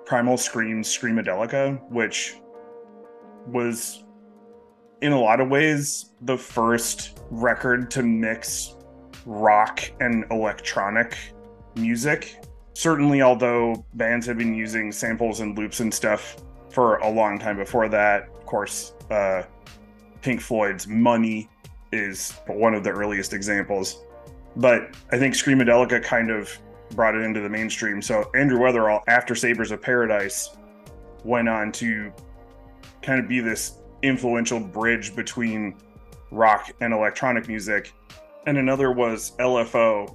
primal 0.05 0.37
scream's 0.37 0.87
screamadelica 0.87 1.81
which 1.91 2.37
was 3.47 4.05
in 5.01 5.13
a 5.13 5.21
lot 5.21 5.41
of 5.41 5.49
ways 5.49 6.13
the 6.23 6.37
first 6.37 7.19
record 7.31 7.91
to 7.91 8.03
mix 8.03 8.77
rock 9.25 9.81
and 10.01 10.25
electronic 10.31 11.17
music 11.77 12.44
certainly 12.75 13.23
although 13.23 13.85
bands 13.95 14.27
had 14.27 14.37
been 14.37 14.55
using 14.55 14.93
samples 14.93 15.41
and 15.41 15.57
loops 15.57 15.81
and 15.81 15.93
stuff 15.93 16.37
for 16.71 16.97
a 16.99 17.09
long 17.09 17.39
time 17.39 17.57
before 17.57 17.89
that 17.89 18.29
of 18.35 18.45
course 18.45 18.95
uh, 19.11 19.43
pink 20.21 20.41
floyd's 20.41 20.87
money 20.87 21.49
is 21.93 22.33
one 22.47 22.75
of 22.75 22.83
the 22.83 22.91
earliest 22.91 23.33
examples. 23.33 24.05
But 24.57 24.95
i 25.13 25.19
think 25.19 25.35
screamadelica 25.35 26.03
kind 26.03 26.31
of 26.31 26.57
brought 26.91 27.15
it 27.15 27.23
into 27.23 27.41
the 27.41 27.49
mainstream. 27.49 28.03
So 28.03 28.31
andrew 28.35 28.59
weatherall 28.59 29.03
after 29.07 29.35
sabres 29.35 29.71
of 29.71 29.81
paradise 29.81 30.57
went 31.25 31.49
on 31.49 31.73
to 31.73 32.13
kind 33.03 33.21
of 33.21 33.29
be 33.29 33.41
this 33.41 33.81
influential 34.03 34.61
bridge 34.61 35.17
between 35.17 35.77
rock 36.31 36.71
and 36.81 36.93
electronic 36.93 37.49
music. 37.49 37.93
And 38.47 38.59
another 38.59 38.93
was 38.93 39.33
lfo 39.39 40.15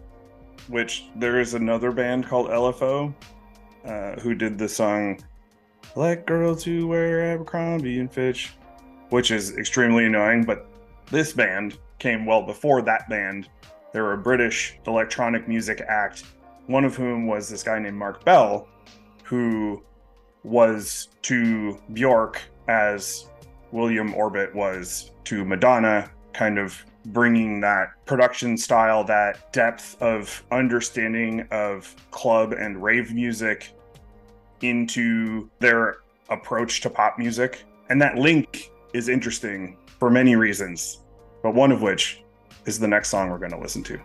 which 0.67 1.05
there 1.15 1.39
is 1.39 1.53
another 1.53 1.91
band 1.91 2.27
called 2.27 2.49
LFO 2.49 3.13
uh, 3.85 4.19
who 4.19 4.35
did 4.35 4.57
the 4.57 4.69
song 4.69 5.19
"Let 5.95 6.25
Girls 6.25 6.63
Who 6.63 6.87
Wear 6.87 7.33
Abercrombie 7.33 7.99
and 7.99 8.11
Fitch," 8.11 8.53
which 9.09 9.31
is 9.31 9.57
extremely 9.57 10.05
annoying. 10.05 10.43
But 10.43 10.67
this 11.09 11.33
band 11.33 11.77
came 11.97 12.25
well 12.25 12.41
before 12.41 12.81
that 12.83 13.09
band. 13.09 13.49
They 13.93 14.01
were 14.01 14.13
a 14.13 14.17
British 14.17 14.77
electronic 14.85 15.47
music 15.47 15.81
act, 15.87 16.23
one 16.67 16.85
of 16.85 16.95
whom 16.95 17.25
was 17.25 17.49
this 17.49 17.63
guy 17.63 17.79
named 17.79 17.97
Mark 17.97 18.23
Bell, 18.23 18.67
who 19.23 19.83
was 20.43 21.09
to 21.23 21.79
Bjork 21.93 22.41
as 22.67 23.29
William 23.71 24.13
Orbit 24.13 24.53
was 24.53 25.11
to 25.25 25.43
Madonna, 25.43 26.09
kind 26.33 26.57
of 26.57 26.85
bringing 27.05 27.59
that 27.61 27.93
production 28.05 28.57
style, 28.57 29.03
that 29.05 29.51
depth 29.53 29.99
of 30.01 30.43
understanding 30.51 31.47
of 31.51 31.95
club 32.11 32.53
and 32.53 32.81
rave 32.81 33.13
music 33.13 33.73
into 34.61 35.49
their 35.59 35.97
approach 36.29 36.81
to 36.81 36.89
pop 36.89 37.17
music. 37.17 37.63
And 37.89 38.01
that 38.01 38.17
link 38.17 38.71
is 38.93 39.09
interesting 39.09 39.77
for 39.99 40.09
many 40.09 40.35
reasons, 40.35 40.99
but 41.41 41.53
one 41.53 41.71
of 41.71 41.81
which 41.81 42.23
is 42.65 42.79
the 42.79 42.87
next 42.87 43.09
song 43.09 43.29
we're 43.29 43.37
going 43.37 43.51
to 43.51 43.59
listen 43.59 43.83
to. 43.83 43.99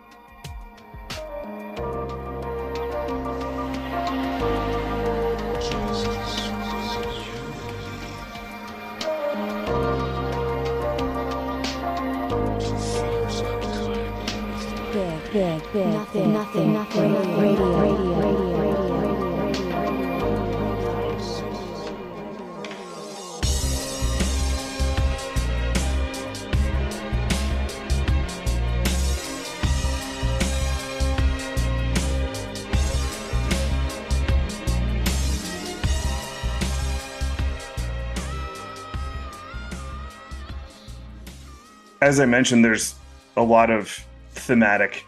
As 42.05 42.19
I 42.19 42.25
mentioned, 42.25 42.63
there's 42.63 42.93
a 43.35 43.41
lot 43.41 43.71
of 43.71 43.89
thematic 44.33 45.03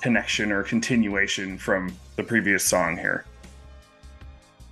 connection 0.00 0.52
or 0.52 0.62
continuation 0.62 1.58
from 1.58 1.92
the 2.14 2.22
previous 2.22 2.62
song 2.62 2.96
here. 2.96 3.24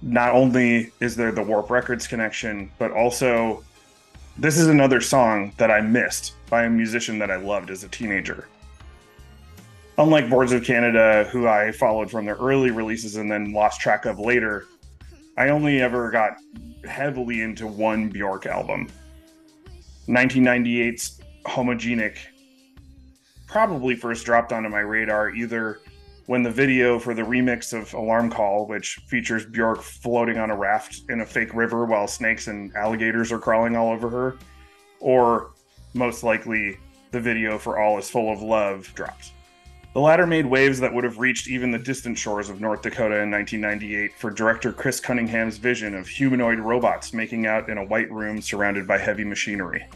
Not 0.01 0.35
only 0.35 0.93
is 1.01 1.17
there 1.17 1.33
the 1.33 1.43
Warp 1.43 1.71
Records 1.71 2.07
connection, 2.07 2.71
but 2.79 2.93
also 2.93 3.65
this 4.39 4.57
is 4.57 4.69
another 4.69 5.01
song 5.01 5.53
that 5.57 5.73
I 5.73 5.81
missed 5.81 6.35
by 6.49 6.63
a 6.63 6.71
musician 6.71 7.19
that 7.19 7.33
I 7.33 7.37
loved 7.39 7.71
as 7.71 7.83
a 7.83 7.89
teenager. 7.89 8.47
Unlike 9.99 10.31
Boards 10.31 10.53
of 10.53 10.63
Canada, 10.63 11.29
who 11.33 11.49
I 11.49 11.73
followed 11.73 12.09
from 12.09 12.25
their 12.25 12.37
early 12.37 12.71
releases 12.71 13.17
and 13.17 13.29
then 13.29 13.53
lost 13.53 13.81
track 13.81 14.07
of 14.07 14.21
later, 14.21 14.69
I 15.37 15.49
only 15.49 15.81
ever 15.81 16.13
got 16.13 16.37
heavily 16.85 17.43
into 17.43 17.67
one 17.67 18.11
Bjork 18.11 18.47
album. 18.47 18.87
1998's 20.07 21.21
Homogenic 21.45 22.19
probably 23.47 23.95
first 23.95 24.25
dropped 24.27 24.53
onto 24.53 24.69
my 24.69 24.81
radar 24.81 25.31
either 25.31 25.81
when 26.27 26.43
the 26.43 26.51
video 26.51 26.99
for 26.99 27.13
the 27.15 27.23
remix 27.23 27.73
of 27.73 27.93
Alarm 27.95 28.31
Call, 28.31 28.67
which 28.67 28.97
features 29.07 29.45
Bjork 29.45 29.83
floating 29.83 30.39
on 30.39 30.51
a 30.51 30.57
raft 30.57 31.03
in 31.11 31.21
a 31.21 31.27
fake 31.27 31.55
river 31.55 31.85
while 31.85 32.09
snakes 32.09 32.49
and 32.49 32.75
alligators 32.75 33.31
are 33.31 33.39
crawling 33.39 33.77
all 33.77 33.93
over 33.93 34.09
her, 34.09 34.39
or 35.01 35.53
most 35.93 36.23
likely 36.23 36.79
the 37.11 37.21
video 37.21 37.59
for 37.59 37.79
All 37.79 37.99
Is 37.99 38.09
Full 38.09 38.33
of 38.33 38.41
Love 38.41 38.91
dropped. 38.95 39.33
The 39.93 40.01
latter 40.01 40.27
made 40.27 40.47
waves 40.47 40.81
that 40.81 40.93
would 40.93 41.05
have 41.05 41.19
reached 41.19 41.47
even 41.47 41.71
the 41.71 41.79
distant 41.79 42.19
shores 42.19 42.51
of 42.51 42.61
North 42.61 42.83
Dakota 42.83 43.21
in 43.21 43.31
1998 43.31 44.13
for 44.19 44.31
director 44.31 44.73
Chris 44.73 44.99
Cunningham's 44.99 45.59
vision 45.59 45.95
of 45.95 46.09
humanoid 46.09 46.59
robots 46.59 47.13
making 47.13 47.47
out 47.47 47.69
in 47.69 47.79
a 47.79 47.85
white 47.85 48.11
room 48.11 48.41
surrounded 48.41 48.89
by 48.89 48.99
heavy 48.99 49.23
machinery. 49.23 49.87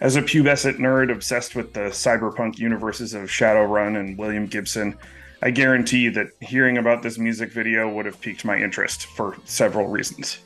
As 0.00 0.16
a 0.16 0.22
pubescent 0.22 0.78
nerd 0.78 1.12
obsessed 1.12 1.54
with 1.54 1.72
the 1.72 1.90
cyberpunk 1.90 2.58
universes 2.58 3.14
of 3.14 3.30
Shadowrun 3.30 3.98
and 3.98 4.18
William 4.18 4.46
Gibson, 4.46 4.96
I 5.40 5.50
guarantee 5.50 6.08
that 6.08 6.28
hearing 6.40 6.78
about 6.78 7.02
this 7.02 7.16
music 7.16 7.52
video 7.52 7.88
would 7.88 8.06
have 8.06 8.20
piqued 8.20 8.44
my 8.44 8.56
interest 8.56 9.06
for 9.06 9.36
several 9.44 9.86
reasons. 9.86 10.38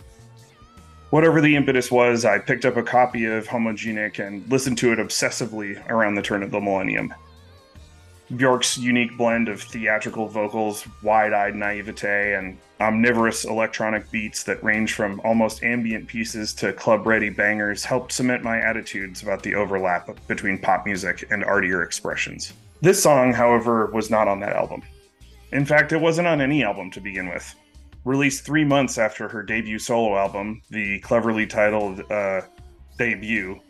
Whatever 1.11 1.41
the 1.41 1.57
impetus 1.57 1.91
was, 1.91 2.27
I 2.27 2.39
picked 2.39 2.67
up 2.67 2.77
a 2.77 2.83
copy 2.83 3.25
of 3.25 3.47
Homogenic 3.47 4.25
and 4.25 4.47
listened 4.51 4.77
to 4.79 4.93
it 4.93 4.99
obsessively 4.99 5.83
around 5.89 6.17
the 6.17 6.23
turn 6.23 6.43
of 6.43 6.51
the 6.51 6.61
millennium. 6.61 7.15
Bjork's 8.37 8.77
unique 8.77 9.17
blend 9.17 9.49
of 9.49 9.63
theatrical 9.63 10.29
vocals, 10.29 10.87
wide 11.03 11.33
eyed 11.33 11.55
naivete, 11.55 12.35
and 12.35 12.59
omnivorous 12.81 13.45
electronic 13.45 14.11
beats 14.11 14.43
that 14.45 14.63
range 14.63 14.95
from 14.95 15.21
almost 15.25 15.63
ambient 15.63 16.07
pieces 16.07 16.53
to 16.55 16.73
club 16.73 17.07
ready 17.07 17.31
bangers 17.31 17.85
helped 17.85 18.13
cement 18.13 18.43
my 18.43 18.59
attitudes 18.59 19.23
about 19.23 19.43
the 19.43 19.55
overlap 19.55 20.09
between 20.27 20.59
pop 20.59 20.87
music 20.87 21.27
and 21.31 21.45
artier 21.45 21.83
expressions. 21.83 22.53
This 22.81 23.03
song, 23.03 23.33
however, 23.33 23.87
was 23.87 24.11
not 24.11 24.29
on 24.29 24.41
that 24.41 24.55
album. 24.57 24.83
In 25.53 25.65
fact, 25.65 25.93
it 25.93 26.01
wasn't 26.01 26.29
on 26.29 26.41
any 26.41 26.63
album 26.63 26.91
to 26.93 27.01
begin 27.01 27.29
with. 27.29 27.55
Released 28.05 28.45
three 28.45 28.65
months 28.65 28.99
after 28.99 29.29
her 29.29 29.43
debut 29.43 29.79
solo 29.79 30.17
album, 30.17 30.63
the 30.71 31.01
cleverly 31.01 31.47
titled 31.47 32.01
uh, 32.11 32.43
Debut, 32.99 33.61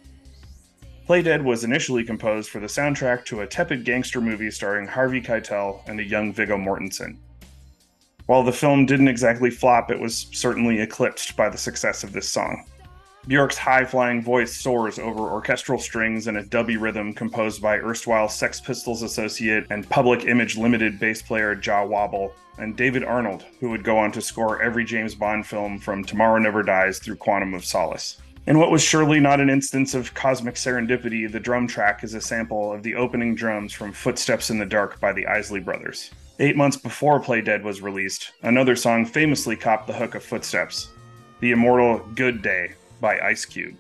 Play 1.09 1.23
Dead 1.23 1.43
was 1.43 1.65
initially 1.65 2.05
composed 2.05 2.51
for 2.51 2.61
the 2.61 2.67
soundtrack 2.67 3.25
to 3.25 3.41
a 3.41 3.47
tepid 3.47 3.87
gangster 3.87 4.21
movie 4.21 4.51
starring 4.51 4.87
Harvey 4.87 5.23
Keitel 5.23 5.81
and 5.89 5.99
a 5.99 6.05
young 6.05 6.35
Viggo 6.35 6.59
Mortensen. 6.59 7.17
While 8.29 8.43
the 8.43 8.53
film 8.53 8.85
didn't 8.85 9.09
exactly 9.09 9.49
flop, 9.49 9.91
it 9.91 9.99
was 9.99 10.27
certainly 10.33 10.81
eclipsed 10.81 11.35
by 11.35 11.49
the 11.49 11.57
success 11.57 12.05
of 12.05 12.13
this 12.13 12.29
song. 12.29 12.67
Bjork's 13.27 13.57
high 13.57 13.87
flying 13.87 14.23
voice 14.23 14.55
soars 14.55 14.99
over 14.99 15.21
orchestral 15.21 15.79
strings 15.79 16.27
and 16.27 16.37
a 16.37 16.45
dubby 16.45 16.79
rhythm 16.79 17.15
composed 17.15 17.63
by 17.63 17.79
erstwhile 17.79 18.29
Sex 18.29 18.61
Pistols 18.61 19.01
associate 19.01 19.65
and 19.71 19.89
Public 19.89 20.27
Image 20.27 20.59
Limited 20.59 21.01
bass 21.01 21.23
player 21.23 21.55
Jah 21.55 21.87
Wobble, 21.87 22.35
and 22.59 22.77
David 22.77 23.03
Arnold, 23.03 23.47
who 23.61 23.71
would 23.71 23.83
go 23.83 23.97
on 23.97 24.13
to 24.13 24.21
score 24.21 24.61
every 24.61 24.85
James 24.85 25.15
Bond 25.15 25.47
film 25.47 25.79
from 25.79 26.05
Tomorrow 26.05 26.39
Never 26.39 26.63
Dies 26.63 26.99
through 26.99 27.17
Quantum 27.17 27.55
of 27.55 27.65
Solace. 27.65 28.19
In 28.47 28.59
what 28.59 28.71
was 28.71 28.83
surely 28.83 29.21
not 29.21 29.41
an 29.41 29.49
instance 29.49 29.95
of 29.95 30.13
cosmic 30.13 30.57
serendipity, 30.57 31.33
the 31.33 31.41
drum 31.41 31.67
track 31.67 32.05
is 32.05 32.13
a 32.13 32.21
sample 32.21 32.75
of 32.75 32.83
the 32.83 32.95
opening 32.95 33.35
drums 33.35 33.73
from 33.73 33.91
Footsteps 33.91 34.51
in 34.51 34.59
the 34.59 34.67
Dark 34.67 35.01
by 35.01 35.15
the 35.15 35.27
Isley 35.27 35.61
Brothers. 35.61 36.11
Eight 36.41 36.57
months 36.57 36.77
before 36.77 37.19
Play 37.19 37.41
Dead 37.41 37.65
was 37.65 37.83
released, 37.83 38.31
another 38.43 38.77
song 38.77 39.05
famously 39.05 39.57
copped 39.57 39.89
the 39.89 39.93
hook 39.93 40.15
of 40.15 40.23
Footsteps, 40.23 40.91
the 41.41 41.51
immortal 41.51 41.99
Good 42.15 42.43
Day 42.43 42.75
by 43.01 43.19
Ice 43.19 43.45
Cube. 43.45 43.77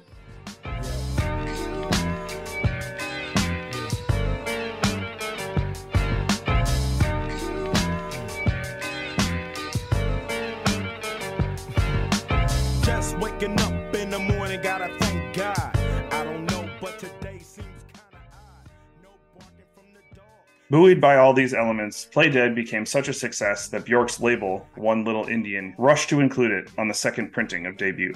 Buoyed 20.70 21.00
by 21.00 21.16
all 21.16 21.32
these 21.32 21.54
elements, 21.54 22.04
Play 22.04 22.28
Dead 22.28 22.54
became 22.54 22.84
such 22.84 23.08
a 23.08 23.14
success 23.14 23.68
that 23.68 23.86
Bjork's 23.86 24.20
label, 24.20 24.66
One 24.74 25.02
Little 25.02 25.24
Indian, 25.24 25.74
rushed 25.78 26.10
to 26.10 26.20
include 26.20 26.50
it 26.50 26.70
on 26.76 26.88
the 26.88 26.94
second 26.94 27.32
printing 27.32 27.64
of 27.64 27.78
Debut. 27.78 28.12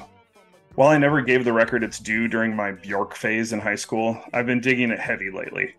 While 0.75 0.91
I 0.91 0.99
never 0.99 1.23
gave 1.23 1.47
the 1.47 1.53
record 1.55 1.83
its 1.83 1.99
due 1.99 2.29
during 2.29 2.55
my 2.55 2.73
Bjork 2.73 3.15
phase 3.15 3.55
in 3.55 3.61
high 3.61 3.77
school, 3.77 4.21
I've 4.35 4.45
been 4.45 4.61
digging 4.61 4.91
it 4.91 5.01
heavy 5.01 5.31
lately. 5.31 5.75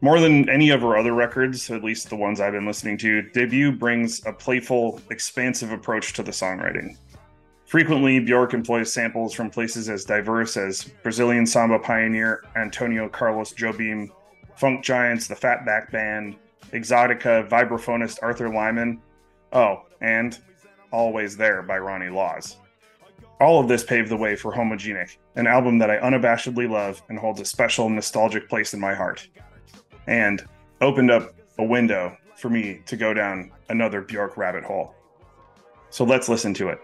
More 0.00 0.18
than 0.18 0.48
any 0.48 0.70
of 0.70 0.80
her 0.80 0.96
other 0.96 1.12
records, 1.12 1.70
at 1.70 1.84
least 1.84 2.10
the 2.10 2.16
ones 2.16 2.40
I've 2.40 2.52
been 2.52 2.66
listening 2.66 2.98
to, 2.98 3.22
Debut 3.22 3.70
brings 3.70 4.26
a 4.26 4.32
playful, 4.32 5.00
expansive 5.10 5.70
approach 5.70 6.14
to 6.14 6.24
the 6.24 6.32
songwriting. 6.32 6.96
Frequently, 7.64 8.18
Bjork 8.18 8.54
employs 8.54 8.92
samples 8.92 9.32
from 9.32 9.50
places 9.50 9.88
as 9.88 10.04
diverse 10.04 10.56
as 10.56 10.82
Brazilian 11.04 11.46
samba 11.46 11.78
pioneer 11.78 12.44
Antonio 12.56 13.08
Carlos 13.08 13.52
Jobim 13.52 14.10
funk 14.56 14.84
giants, 14.84 15.28
the 15.28 15.34
Fatback 15.34 15.90
Band, 15.90 16.36
Exotica, 16.72 17.48
vibraphonist 17.48 18.18
Arthur 18.22 18.48
Lyman. 18.48 19.00
Oh, 19.52 19.82
and 20.00 20.38
Always 20.90 21.36
There 21.36 21.62
by 21.62 21.78
Ronnie 21.78 22.08
Laws. 22.08 22.56
All 23.40 23.60
of 23.60 23.68
this 23.68 23.84
paved 23.84 24.08
the 24.08 24.16
way 24.16 24.34
for 24.34 24.52
Homogenic, 24.52 25.18
an 25.36 25.46
album 25.46 25.78
that 25.78 25.90
I 25.90 25.98
unabashedly 25.98 26.68
love 26.68 27.02
and 27.08 27.18
holds 27.18 27.40
a 27.40 27.44
special 27.44 27.88
nostalgic 27.90 28.48
place 28.48 28.72
in 28.72 28.80
my 28.80 28.94
heart. 28.94 29.28
And 30.06 30.44
opened 30.80 31.10
up 31.10 31.34
a 31.58 31.64
window 31.64 32.16
for 32.36 32.48
me 32.48 32.80
to 32.86 32.96
go 32.96 33.12
down 33.12 33.50
another 33.68 34.00
Bjork 34.00 34.36
rabbit 34.36 34.64
hole. 34.64 34.94
So 35.90 36.04
let's 36.04 36.28
listen 36.28 36.54
to 36.54 36.68
it. 36.68 36.80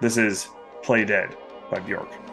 This 0.00 0.16
is 0.16 0.48
Play 0.82 1.04
Dead 1.04 1.36
by 1.70 1.80
Bjork. 1.80 2.31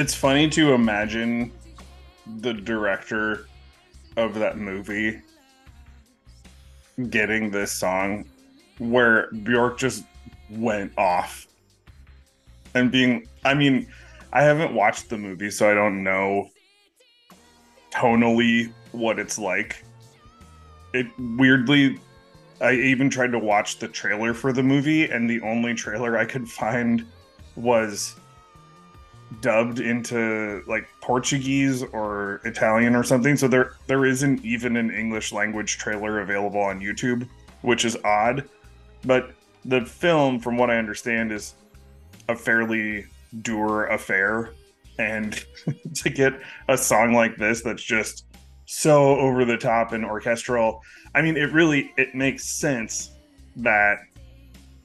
It's 0.00 0.14
funny 0.14 0.48
to 0.48 0.72
imagine 0.72 1.52
the 2.38 2.54
director 2.54 3.46
of 4.16 4.34
that 4.34 4.56
movie 4.56 5.20
getting 7.10 7.50
this 7.50 7.70
song 7.70 8.24
where 8.78 9.30
Bjork 9.42 9.78
just 9.78 10.04
went 10.48 10.90
off 10.96 11.46
and 12.72 12.90
being 12.90 13.28
I 13.44 13.52
mean, 13.52 13.88
I 14.32 14.42
haven't 14.42 14.72
watched 14.72 15.10
the 15.10 15.18
movie 15.18 15.50
so 15.50 15.70
I 15.70 15.74
don't 15.74 16.02
know 16.02 16.48
tonally 17.90 18.72
what 18.92 19.18
it's 19.18 19.38
like. 19.38 19.84
It 20.94 21.08
weirdly 21.36 22.00
I 22.62 22.72
even 22.72 23.10
tried 23.10 23.32
to 23.32 23.38
watch 23.38 23.78
the 23.78 23.88
trailer 23.88 24.32
for 24.32 24.50
the 24.50 24.62
movie 24.62 25.10
and 25.10 25.28
the 25.28 25.42
only 25.42 25.74
trailer 25.74 26.16
I 26.16 26.24
could 26.24 26.48
find 26.48 27.04
was 27.54 28.14
dubbed 29.40 29.78
into 29.78 30.62
like 30.66 30.88
Portuguese 31.00 31.82
or 31.82 32.40
Italian 32.44 32.94
or 32.94 33.04
something. 33.04 33.36
So 33.36 33.48
there 33.48 33.74
there 33.86 34.04
isn't 34.04 34.44
even 34.44 34.76
an 34.76 34.90
English 34.90 35.32
language 35.32 35.78
trailer 35.78 36.20
available 36.20 36.60
on 36.60 36.80
YouTube, 36.80 37.28
which 37.62 37.84
is 37.84 37.96
odd. 38.04 38.48
But 39.04 39.32
the 39.64 39.84
film, 39.84 40.40
from 40.40 40.56
what 40.56 40.70
I 40.70 40.76
understand, 40.76 41.32
is 41.32 41.54
a 42.28 42.36
fairly 42.36 43.06
dour 43.42 43.86
affair. 43.86 44.52
And 44.98 45.42
to 45.94 46.10
get 46.10 46.34
a 46.68 46.76
song 46.76 47.14
like 47.14 47.36
this 47.36 47.62
that's 47.62 47.82
just 47.82 48.26
so 48.66 49.16
over 49.18 49.44
the 49.44 49.56
top 49.56 49.92
and 49.92 50.04
orchestral, 50.04 50.82
I 51.14 51.22
mean, 51.22 51.36
it 51.36 51.52
really 51.52 51.92
it 51.96 52.14
makes 52.14 52.44
sense 52.44 53.10
that 53.56 53.98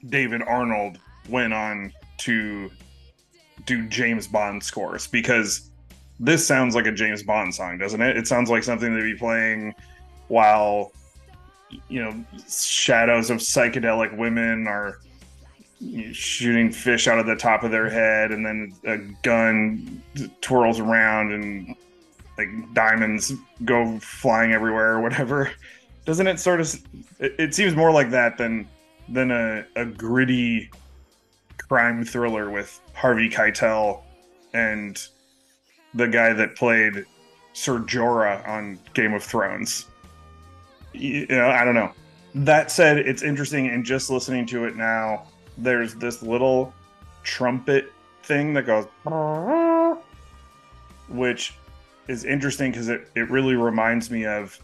David 0.08 0.42
Arnold 0.44 1.00
went 1.30 1.54
on 1.54 1.92
to 2.20 2.70
do 3.66 3.88
James 3.88 4.28
Bond 4.28 4.64
scores 4.64 5.08
because 5.08 5.72
this 6.20 6.46
sounds 6.46 6.76
like 6.76 6.86
a 6.86 6.92
James 6.92 7.24
Bond 7.24 7.54
song, 7.54 7.78
doesn't 7.78 8.02
it? 8.02 8.18
It 8.18 8.28
sounds 8.28 8.50
like 8.50 8.64
something 8.64 8.96
to 8.96 9.02
be 9.02 9.16
playing 9.16 9.76
while 10.28 10.92
you 11.90 12.02
know 12.02 12.14
shadows 12.50 13.30
of 13.30 13.38
psychedelic 13.40 14.16
women 14.18 14.68
are 14.68 15.00
shooting 16.14 16.72
fish 16.72 17.08
out 17.08 17.20
of 17.20 17.26
the 17.26 17.36
top 17.36 17.64
of 17.64 17.72
their 17.72 17.90
head 17.90 18.32
and 18.32 18.46
then 18.46 18.74
a 18.86 18.98
gun 19.24 20.02
twirls 20.42 20.80
around 20.80 21.32
and 21.32 21.76
like 22.38 22.50
diamonds 22.74 23.34
go 23.66 24.00
flying 24.00 24.54
everywhere 24.54 24.94
or 24.94 25.02
whatever 25.02 25.52
doesn't 26.06 26.28
it 26.28 26.40
sort 26.40 26.62
of 26.62 26.74
it, 27.20 27.36
it 27.38 27.56
seems 27.56 27.76
more 27.76 27.92
like 27.92 28.10
that 28.10 28.38
than 28.38 28.68
than 29.10 29.32
a, 29.32 29.66
a 29.76 29.86
gritty 29.86 30.70
crime 31.58 32.04
thriller 32.04 32.50
with 32.50 32.80
harvey 32.94 33.30
keitel 33.30 34.04
and 34.54 35.08
the 35.94 36.08
guy 36.08 36.34
that 36.34 36.56
played 36.56 37.06
Ser 37.54 37.80
Jorah 37.80 38.48
on 38.48 38.80
Game 38.94 39.14
of 39.14 39.24
Thrones. 39.24 39.88
You 40.94 41.26
know, 41.28 41.50
I 41.50 41.64
don't 41.64 41.76
know. 41.76 41.92
That 42.36 42.70
said, 42.70 42.98
it's 42.98 43.24
interesting, 43.24 43.68
and 43.68 43.86
just 43.86 44.10
listening 44.10 44.46
to 44.48 44.66
it 44.66 44.76
now, 44.76 45.28
there's 45.58 45.96
this 45.96 46.22
little 46.22 46.74
trumpet 47.24 47.92
thing 48.24 48.54
that 48.54 48.66
goes, 48.66 48.86
which 51.08 51.54
is 52.08 52.26
interesting 52.26 52.72
because 52.72 52.90
it, 52.90 53.10
it 53.16 53.30
really 53.30 53.56
reminds 53.56 54.12
me 54.12 54.26
of 54.26 54.60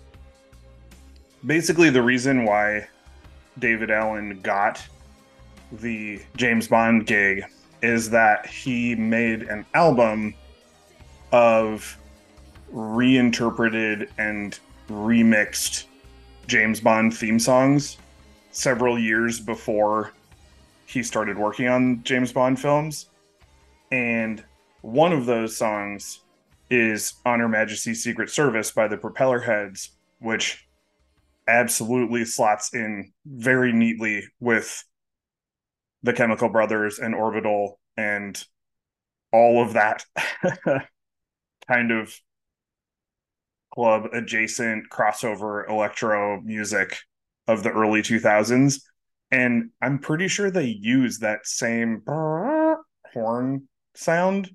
basically 1.45 1.89
the 1.89 2.01
reason 2.01 2.45
why 2.45 2.87
David 3.59 3.89
Allen 3.89 4.39
got 4.41 4.85
the 5.71 6.21
James 6.35 6.67
Bond 6.67 7.05
gig 7.07 7.43
is 7.81 8.09
that 8.09 8.45
he 8.45 8.95
made 8.95 9.43
an 9.43 9.65
album 9.73 10.33
of 11.31 11.97
reinterpreted 12.71 14.09
and 14.17 14.59
remixed 14.89 15.85
James 16.47 16.79
Bond 16.79 17.15
theme 17.15 17.39
songs 17.39 17.97
several 18.51 18.99
years 18.99 19.39
before 19.39 20.11
he 20.85 21.01
started 21.01 21.37
working 21.37 21.67
on 21.67 22.03
James 22.03 22.33
Bond 22.33 22.59
films. 22.59 23.07
And 23.91 24.43
one 24.81 25.13
of 25.13 25.25
those 25.25 25.55
songs 25.55 26.19
is 26.69 27.13
On 27.25 27.39
Her 27.39 27.49
Majesty's 27.49 28.03
Secret 28.03 28.29
Service 28.29 28.71
by 28.71 28.87
the 28.87 28.97
Propellerheads, 28.97 29.89
which 30.19 30.67
absolutely 31.47 32.25
slots 32.25 32.73
in 32.73 33.11
very 33.25 33.73
neatly 33.73 34.23
with 34.39 34.83
the 36.03 36.13
Chemical 36.13 36.49
Brothers 36.49 36.99
and 36.99 37.13
Orbital 37.13 37.79
and 37.97 38.43
all 39.31 39.63
of 39.63 39.73
that 39.73 40.05
kind 41.67 41.91
of 41.91 42.13
club 43.73 44.07
adjacent 44.11 44.89
crossover 44.89 45.69
electro 45.69 46.41
music 46.41 46.97
of 47.47 47.63
the 47.63 47.69
early 47.69 48.01
2000s 48.01 48.81
and 49.31 49.69
i'm 49.81 49.97
pretty 49.97 50.27
sure 50.27 50.51
they 50.51 50.65
use 50.65 51.19
that 51.19 51.45
same 51.45 52.01
horn 53.13 53.67
sound 53.95 54.49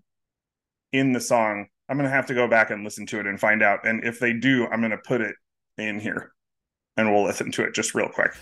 in 0.92 1.12
the 1.12 1.20
song. 1.20 1.66
I'm 1.88 1.96
going 1.96 2.08
to 2.08 2.14
have 2.14 2.26
to 2.26 2.34
go 2.34 2.48
back 2.48 2.70
and 2.70 2.82
listen 2.82 3.06
to 3.06 3.20
it 3.20 3.26
and 3.26 3.38
find 3.38 3.62
out. 3.62 3.86
And 3.86 4.04
if 4.04 4.18
they 4.18 4.32
do 4.32 4.66
i'm 4.66 4.80
going 4.80 4.90
to 4.90 4.98
put 4.98 5.20
it 5.20 5.34
in 5.78 6.00
here 6.00 6.32
and 6.96 7.12
we'll 7.12 7.24
listen 7.24 7.50
to 7.52 7.62
it 7.64 7.74
just 7.74 7.94
real 7.94 8.08
quick 8.08 8.32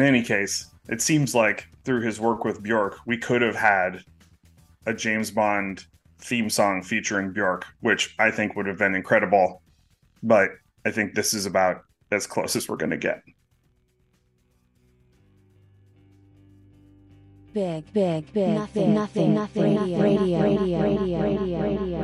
in 0.00 0.06
any 0.06 0.22
case, 0.22 0.66
it 0.88 1.02
seems 1.02 1.34
like 1.34 1.68
through 1.84 2.02
his 2.02 2.20
work 2.20 2.44
with 2.44 2.62
Bjork, 2.62 2.98
we 3.06 3.18
could 3.18 3.42
have 3.42 3.56
had 3.56 4.04
a 4.86 4.94
James 4.94 5.30
Bond 5.30 5.84
theme 6.20 6.48
song 6.48 6.82
featuring 6.82 7.32
Bjork, 7.32 7.66
which 7.80 8.14
I 8.18 8.30
think 8.30 8.54
would 8.54 8.66
have 8.66 8.78
been 8.78 8.94
incredible. 8.94 9.62
But 10.22 10.50
I 10.86 10.90
think 10.90 11.14
this 11.14 11.34
is 11.34 11.46
about 11.46 11.82
as 12.12 12.26
close 12.26 12.56
as 12.56 12.68
we're 12.68 12.76
going 12.76 12.90
to 12.90 12.96
get. 12.96 13.22
Big, 17.52 17.92
big, 17.92 18.32
big, 18.32 18.50
nothing, 18.50 18.94
nothing, 18.94 19.34
nothing, 19.34 19.76
radio, 19.76 20.00
radio, 20.00 20.42
radio, 20.42 20.82
radio, 20.82 20.82
radio, 20.82 21.22
radio, 21.22 21.60
radio, 21.60 21.97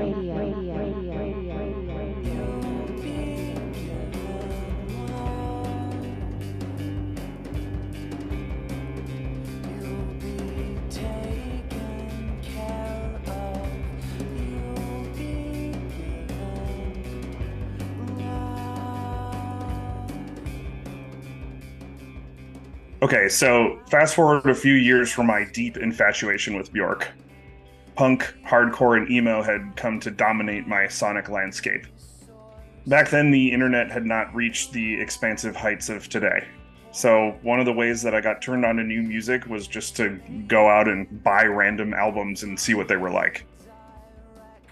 Okay, 23.04 23.28
so 23.28 23.78
fast 23.90 24.14
forward 24.14 24.46
a 24.46 24.54
few 24.54 24.72
years 24.72 25.12
from 25.12 25.26
my 25.26 25.44
deep 25.52 25.76
infatuation 25.76 26.56
with 26.56 26.72
Bjork. 26.72 27.06
Punk, 27.96 28.34
hardcore, 28.46 28.96
and 28.96 29.10
emo 29.10 29.42
had 29.42 29.76
come 29.76 30.00
to 30.00 30.10
dominate 30.10 30.66
my 30.66 30.88
sonic 30.88 31.28
landscape. 31.28 31.86
Back 32.86 33.10
then, 33.10 33.30
the 33.30 33.52
internet 33.52 33.90
had 33.90 34.06
not 34.06 34.34
reached 34.34 34.72
the 34.72 34.98
expansive 34.98 35.54
heights 35.54 35.90
of 35.90 36.08
today. 36.08 36.46
So, 36.92 37.36
one 37.42 37.60
of 37.60 37.66
the 37.66 37.74
ways 37.74 38.00
that 38.00 38.14
I 38.14 38.22
got 38.22 38.40
turned 38.40 38.64
on 38.64 38.76
to 38.76 38.82
new 38.82 39.02
music 39.02 39.44
was 39.48 39.68
just 39.68 39.94
to 39.96 40.18
go 40.48 40.70
out 40.70 40.88
and 40.88 41.22
buy 41.22 41.44
random 41.44 41.92
albums 41.92 42.42
and 42.42 42.58
see 42.58 42.72
what 42.72 42.88
they 42.88 42.96
were 42.96 43.10
like. 43.10 43.44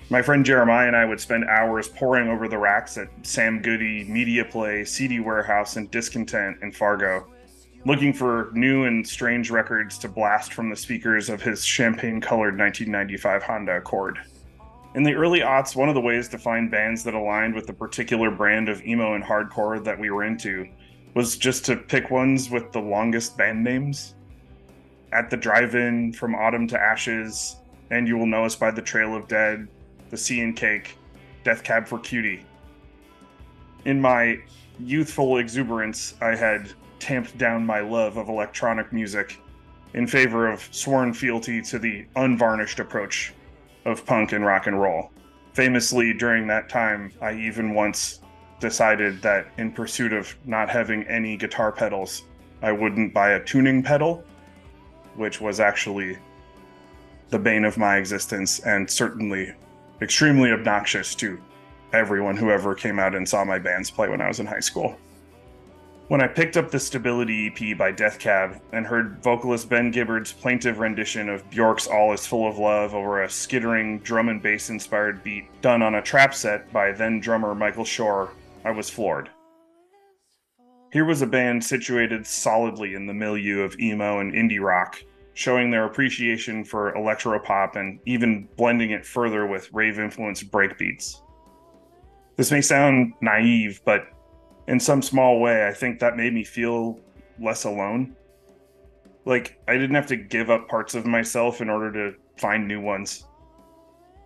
My 0.09 0.23
friend 0.23 0.43
Jeremiah 0.43 0.87
and 0.87 0.97
I 0.97 1.05
would 1.05 1.21
spend 1.21 1.45
hours 1.45 1.87
poring 1.87 2.29
over 2.29 2.49
the 2.49 2.57
racks 2.57 2.97
at 2.97 3.09
Sam 3.25 3.61
Goody, 3.61 4.05
Media 4.05 4.43
Play, 4.43 4.87
CD 4.87 5.21
Warehouse, 5.21 5.77
and 5.77 5.91
Discontent 5.91 6.63
in 6.63 6.73
Fargo 6.73 7.27
looking 7.85 8.13
for 8.13 8.51
new 8.53 8.85
and 8.85 9.07
strange 9.07 9.51
records 9.51 9.99
to 9.99 10.09
blast 10.09 10.55
from 10.55 10.71
the 10.71 10.77
speakers 10.77 11.29
of 11.29 11.43
his 11.43 11.65
champagne 11.65 12.21
colored 12.21 12.57
1995 12.57 13.43
Honda 13.43 13.79
Accord. 13.79 14.19
In 14.95 15.03
the 15.03 15.15
early 15.15 15.41
aughts, 15.41 15.75
one 15.75 15.89
of 15.89 15.95
the 15.95 16.01
ways 16.01 16.29
to 16.29 16.39
find 16.39 16.71
bands 16.71 17.03
that 17.05 17.15
aligned 17.15 17.55
with 17.55 17.67
the 17.67 17.73
particular 17.73 18.31
brand 18.31 18.69
of 18.69 18.83
emo 18.83 19.15
and 19.15 19.25
hardcore 19.25 19.83
that 19.83 19.99
we 19.99 20.11
were 20.11 20.25
into 20.25 20.69
was 21.15 21.37
just 21.37 21.65
to 21.67 21.77
pick 21.77 22.11
ones 22.11 22.51
with 22.51 22.71
the 22.73 22.81
longest 22.81 23.37
band 23.37 23.65
names. 23.65 24.15
At 25.13 25.29
the 25.29 25.37
Drive 25.37 25.75
In, 25.75 26.13
From 26.13 26.35
Autumn 26.35 26.69
to 26.69 26.81
Ashes, 26.81 27.57
and 27.91 28.07
You 28.07 28.17
Will 28.17 28.27
Know 28.27 28.45
Us 28.45 28.55
by 28.55 28.71
the 28.71 28.81
Trail 28.81 29.15
of 29.15 29.29
Dead, 29.29 29.67
The 30.11 30.17
Sea 30.17 30.41
and 30.41 30.57
Cake, 30.57 30.97
Death 31.43 31.65
Cab 31.65 31.87
for 31.87 31.99
Cutie. 31.99 32.47
In 33.85 34.01
my 34.01 34.39
youthful 34.79 35.39
exuberance, 35.39 36.15
I 36.21 36.37
had 36.37 36.73
tamped 37.03 37.37
down 37.37 37.67
my 37.67 37.81
love 37.81 38.17
of 38.17 38.29
electronic 38.29 38.93
music 38.93 39.41
in 39.95 40.07
favor 40.07 40.49
of 40.49 40.69
sworn 40.71 41.13
fealty 41.13 41.61
to 41.61 41.77
the 41.77 42.07
unvarnished 42.15 42.79
approach 42.79 43.35
of 43.85 44.07
punk 44.07 44.31
and 44.31 44.47
rock 44.47 44.69
and 44.69 44.81
roll. 44.81 45.11
Famously, 45.53 46.15
during 46.15 46.47
that 46.47 46.69
time, 46.69 47.13
I 47.21 47.35
even 47.35 47.75
once 47.75 48.21
decided 48.61 49.21
that 49.21 49.49
in 49.59 49.73
pursuit 49.73 50.13
of 50.13 50.35
not 50.47 50.71
having 50.71 51.03
any 51.09 51.37
guitar 51.37 51.73
pedals, 51.73 52.23
I 52.63 52.71
wouldn't 52.71 53.13
buy 53.13 53.33
a 53.33 53.45
tuning 53.45 53.83
pedal, 53.83 54.25
which 55.17 55.41
was 55.41 55.59
actually 55.59 56.17
the 57.31 57.39
bane 57.39 57.65
of 57.65 57.77
my 57.77 57.97
existence 57.97 58.61
and 58.61 58.89
certainly 58.89 59.53
extremely 60.01 60.53
obnoxious 60.53 61.17
to 61.17 61.43
everyone 61.93 62.37
who 62.37 62.51
ever 62.51 62.77
came 62.77 63.01
out 63.01 63.17
and 63.17 63.29
saw 63.29 63.45
my 63.45 63.59
bands 63.59 63.91
play 63.91 64.09
when 64.09 64.21
I 64.21 64.29
was 64.29 64.39
in 64.39 64.47
high 64.47 64.61
school. 64.61 64.97
When 66.09 66.21
I 66.21 66.27
picked 66.27 66.57
up 66.57 66.71
the 66.71 66.81
Stability 66.81 67.47
EP 67.47 67.79
by 67.79 67.93
Death 67.93 68.19
Cab 68.19 68.61
and 68.73 68.85
heard 68.85 69.23
vocalist 69.23 69.69
Ben 69.69 69.91
Gibbard's 69.91 70.33
plaintive 70.33 70.81
rendition 70.81 71.29
of 71.29 71.49
Bjork's 71.49 71.87
All 71.87 72.13
Is 72.13 72.27
Full 72.27 72.47
of 72.47 72.59
Love 72.59 72.95
over 72.95 73.23
a 73.23 73.31
skittering 73.31 74.01
drum 74.01 74.29
and 74.29 74.43
bass 74.43 74.69
inspired 74.69 75.23
beat 75.23 75.45
done 75.63 75.81
on 75.81 75.95
a 75.95 76.03
trap 76.03 76.35
set 76.35 76.71
by 76.73 76.93
then 76.93 77.21
drummer 77.21 77.55
Michael 77.55 77.85
Schorr, 77.85 78.31
I 78.65 78.73
was 78.73 78.91
floored. 78.91 79.31
Here 80.93 81.05
was 81.05 81.23
a 81.23 81.27
band 81.27 81.65
situated 81.65 82.27
solidly 82.27 82.95
in 82.95 83.07
the 83.07 83.15
milieu 83.15 83.61
of 83.61 83.79
emo 83.79 84.19
and 84.19 84.35
indie 84.35 84.61
rock, 84.61 85.03
showing 85.35 85.71
their 85.71 85.87
appreciation 85.87 86.65
for 86.65 86.93
electropop 86.93 87.77
and 87.77 88.01
even 88.05 88.49
blending 88.57 88.91
it 88.91 89.07
further 89.07 89.47
with 89.47 89.73
rave 89.73 89.99
influenced 89.99 90.51
breakbeats. 90.51 91.23
This 92.37 92.51
may 92.51 92.61
sound 92.61 93.15
naive, 93.21 93.81
but 93.85 94.09
in 94.73 94.81
some 94.81 95.03
small 95.03 95.39
way, 95.39 95.69
I 95.69 95.73
think 95.75 96.01
that 96.01 96.17
made 96.17 96.33
me 96.33 96.45
feel 96.45 96.99
less 97.39 97.65
alone. 97.65 98.17
Like 99.27 99.61
I 99.69 99.75
didn't 99.75 99.95
have 99.95 100.07
to 100.07 100.17
give 100.17 100.49
up 100.49 100.67
parts 100.67 100.95
of 100.95 101.05
myself 101.05 101.61
in 101.61 101.69
order 101.69 101.93
to 101.93 102.17
find 102.39 102.67
new 102.67 102.81
ones. 102.81 103.27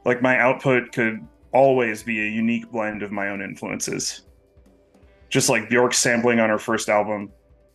Like 0.04 0.22
my 0.22 0.38
output 0.38 0.92
could 0.92 1.26
always 1.52 2.04
be 2.04 2.20
a 2.20 2.30
unique 2.30 2.70
blend 2.70 3.02
of 3.02 3.10
my 3.10 3.30
own 3.30 3.42
influences. 3.42 4.22
Just 5.30 5.48
like 5.48 5.68
Bjork's 5.68 5.98
sampling 5.98 6.38
on 6.38 6.48
her 6.48 6.60
first 6.60 6.88
album, 6.88 7.32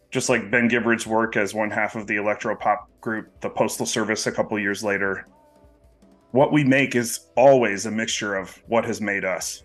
just 0.09 0.29
like 0.29 0.49
Ben 0.49 0.69
Gibbard's 0.69 1.05
work 1.05 1.35
as 1.35 1.53
one 1.53 1.69
half 1.69 1.97
of 1.97 2.07
the 2.07 2.15
electro 2.15 2.55
pop 2.55 2.89
group 3.01 3.27
The 3.41 3.49
Postal 3.49 3.85
Service 3.85 4.27
a 4.27 4.31
couple 4.31 4.57
years 4.57 4.81
later. 4.81 5.27
What 6.31 6.53
we 6.53 6.63
make 6.63 6.95
is 6.95 7.27
always 7.35 7.85
a 7.85 7.91
mixture 7.91 8.35
of 8.35 8.63
what 8.67 8.85
has 8.85 9.01
made 9.01 9.25
us. 9.25 9.63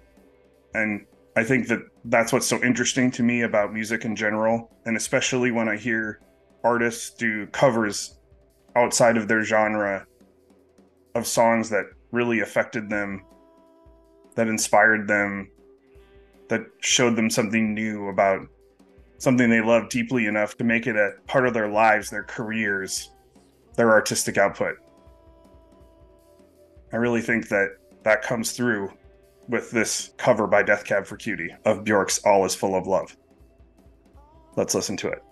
And 0.74 1.06
I 1.36 1.44
think 1.44 1.68
that 1.68 1.82
that's 2.08 2.32
what's 2.32 2.46
so 2.46 2.62
interesting 2.62 3.10
to 3.12 3.22
me 3.22 3.42
about 3.42 3.72
music 3.72 4.04
in 4.04 4.14
general, 4.14 4.70
and 4.84 4.96
especially 4.96 5.50
when 5.50 5.68
I 5.68 5.76
hear 5.76 6.20
artists 6.62 7.10
do 7.10 7.46
covers 7.48 8.18
outside 8.76 9.16
of 9.16 9.28
their 9.28 9.42
genre 9.42 10.06
of 11.14 11.26
songs 11.26 11.70
that 11.70 11.86
really 12.12 12.40
affected 12.40 12.88
them, 12.88 13.24
that 14.34 14.48
inspired 14.48 15.08
them, 15.08 15.50
that 16.48 16.62
showed 16.80 17.16
them 17.16 17.28
something 17.28 17.74
new 17.74 18.08
about 18.08 18.46
something 19.18 19.50
they 19.50 19.62
love 19.62 19.88
deeply 19.88 20.26
enough 20.26 20.56
to 20.58 20.64
make 20.64 20.86
it 20.86 20.94
a 20.94 21.12
part 21.26 21.46
of 21.46 21.54
their 21.54 21.68
lives, 21.68 22.10
their 22.10 22.22
careers, 22.22 23.10
their 23.76 23.90
artistic 23.90 24.38
output. 24.38 24.76
I 26.92 26.96
really 26.96 27.22
think 27.22 27.48
that 27.48 27.70
that 28.04 28.22
comes 28.22 28.52
through 28.52 28.92
with 29.48 29.70
this 29.70 30.12
cover 30.16 30.46
by 30.46 30.62
Death 30.62 30.84
Cab 30.84 31.06
for 31.06 31.16
Cutie 31.16 31.54
of 31.64 31.84
Bjork's 31.84 32.18
All 32.24 32.44
Is 32.44 32.54
Full 32.54 32.74
of 32.74 32.86
Love. 32.86 33.16
Let's 34.56 34.74
listen 34.74 34.96
to 34.98 35.08
it. 35.08 35.22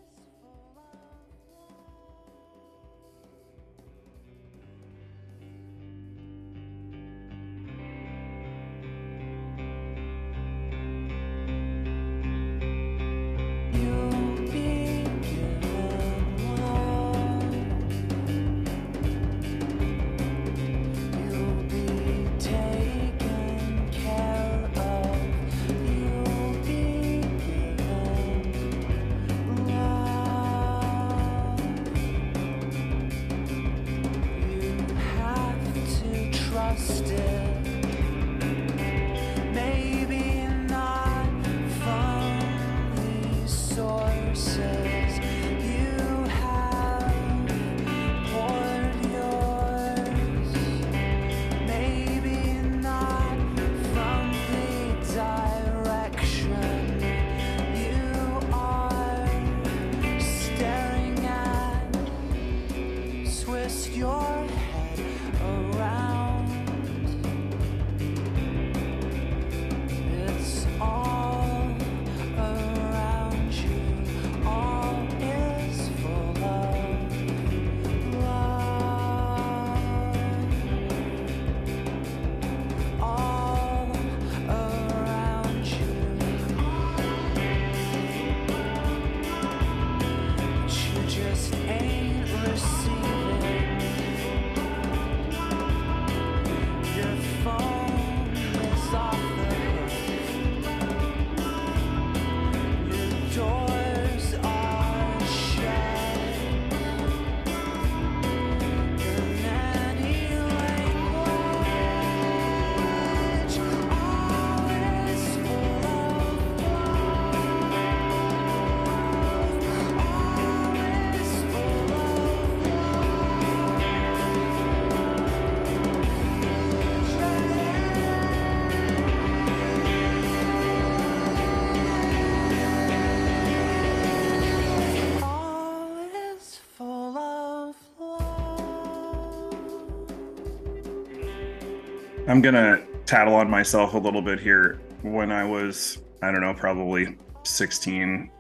I'm 142.27 142.41
gonna 142.41 142.83
tattle 143.05 143.35
on 143.35 143.51
myself 143.51 143.93
a 143.93 143.99
little 143.99 144.23
bit 144.23 144.41
here. 144.41 144.81
When 145.03 145.31
I 145.31 145.45
was, 145.45 145.99
I 146.23 146.33
don't 146.33 146.41
know, 146.41 146.55
probably 146.55 147.19
16, 147.43 148.31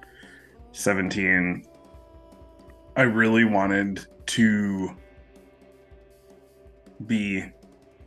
17, 0.72 1.66
I 2.96 3.02
really 3.02 3.44
wanted 3.44 4.06
to 4.26 4.96
be. 7.06 7.44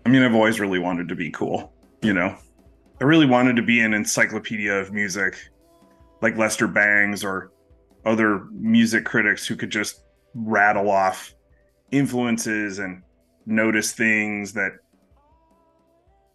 I 0.03 0.09
mean, 0.09 0.23
I've 0.23 0.33
always 0.33 0.59
really 0.59 0.79
wanted 0.79 1.07
to 1.09 1.15
be 1.15 1.29
cool, 1.29 1.71
you 2.01 2.13
know? 2.13 2.35
I 2.99 3.03
really 3.03 3.27
wanted 3.27 3.55
to 3.57 3.61
be 3.61 3.81
an 3.81 3.93
encyclopedia 3.93 4.73
of 4.73 4.91
music, 4.91 5.37
like 6.23 6.37
Lester 6.37 6.67
Bangs 6.67 7.23
or 7.23 7.51
other 8.03 8.45
music 8.51 9.05
critics 9.05 9.45
who 9.45 9.55
could 9.55 9.69
just 9.69 10.01
rattle 10.33 10.89
off 10.89 11.35
influences 11.91 12.79
and 12.79 13.03
notice 13.45 13.91
things 13.91 14.53
that 14.53 14.71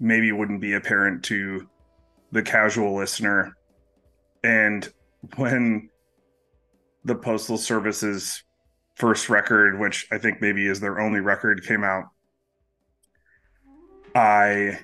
maybe 0.03 0.33
wouldn't 0.33 0.61
be 0.61 0.75
apparent 0.75 1.23
to 1.23 1.67
the 2.33 2.43
casual 2.43 2.97
listener. 2.97 3.57
And 4.43 4.93
when 5.37 5.89
the 7.05 7.15
Postal 7.15 7.57
Service's 7.57 8.43
first 8.97 9.31
record, 9.31 9.79
which 9.79 10.07
I 10.11 10.19
think 10.19 10.41
maybe 10.41 10.67
is 10.67 10.81
their 10.81 11.01
only 11.01 11.21
record, 11.21 11.65
came 11.65 11.85
out, 11.85 12.05
I 14.15 14.79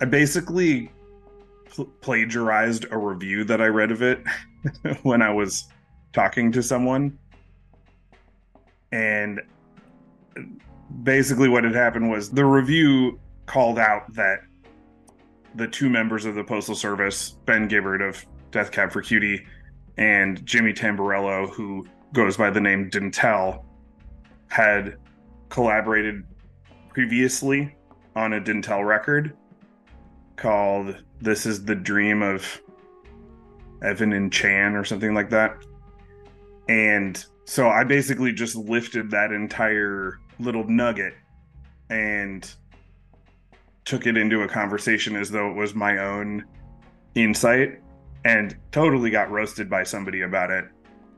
I 0.00 0.04
basically 0.04 0.90
pl- 1.66 1.86
plagiarized 2.00 2.86
a 2.90 2.98
review 2.98 3.44
that 3.44 3.60
I 3.60 3.66
read 3.66 3.92
of 3.92 4.02
it 4.02 4.24
when 5.04 5.22
I 5.22 5.32
was 5.32 5.68
talking 6.12 6.50
to 6.52 6.62
someone. 6.62 7.16
And 8.90 9.40
basically 11.02 11.48
what 11.48 11.64
had 11.64 11.74
happened 11.74 12.10
was 12.10 12.30
the 12.30 12.44
review 12.44 13.18
called 13.46 13.78
out 13.78 14.12
that 14.14 14.40
the 15.54 15.68
two 15.68 15.90
members 15.90 16.24
of 16.24 16.34
the 16.34 16.44
postal 16.44 16.74
service 16.74 17.36
ben 17.44 17.68
gibbard 17.68 18.00
of 18.00 18.24
death 18.50 18.70
cab 18.70 18.90
for 18.90 19.02
cutie 19.02 19.44
and 19.96 20.44
jimmy 20.46 20.72
tamborello 20.72 21.50
who 21.50 21.86
goes 22.12 22.36
by 22.36 22.50
the 22.50 22.60
name 22.60 22.90
Dntel, 22.90 23.64
had 24.48 24.96
collaborated 25.48 26.24
previously 26.90 27.74
on 28.14 28.34
a 28.34 28.40
Dntel 28.40 28.86
record 28.86 29.36
called 30.36 31.02
this 31.20 31.46
is 31.46 31.64
the 31.64 31.74
dream 31.74 32.22
of 32.22 32.60
evan 33.82 34.12
and 34.12 34.32
chan 34.32 34.74
or 34.74 34.84
something 34.84 35.14
like 35.14 35.30
that. 35.30 35.56
And 36.68 37.24
so 37.44 37.68
i 37.68 37.82
basically 37.82 38.32
just 38.32 38.54
lifted 38.54 39.10
that 39.10 39.32
entire 39.32 40.20
little 40.42 40.64
nugget 40.68 41.14
and 41.90 42.54
took 43.84 44.06
it 44.06 44.16
into 44.16 44.42
a 44.42 44.48
conversation 44.48 45.16
as 45.16 45.30
though 45.30 45.50
it 45.50 45.54
was 45.54 45.74
my 45.74 45.98
own 45.98 46.44
insight 47.14 47.80
and 48.24 48.56
totally 48.70 49.10
got 49.10 49.30
roasted 49.30 49.68
by 49.68 49.82
somebody 49.82 50.22
about 50.22 50.50
it. 50.50 50.64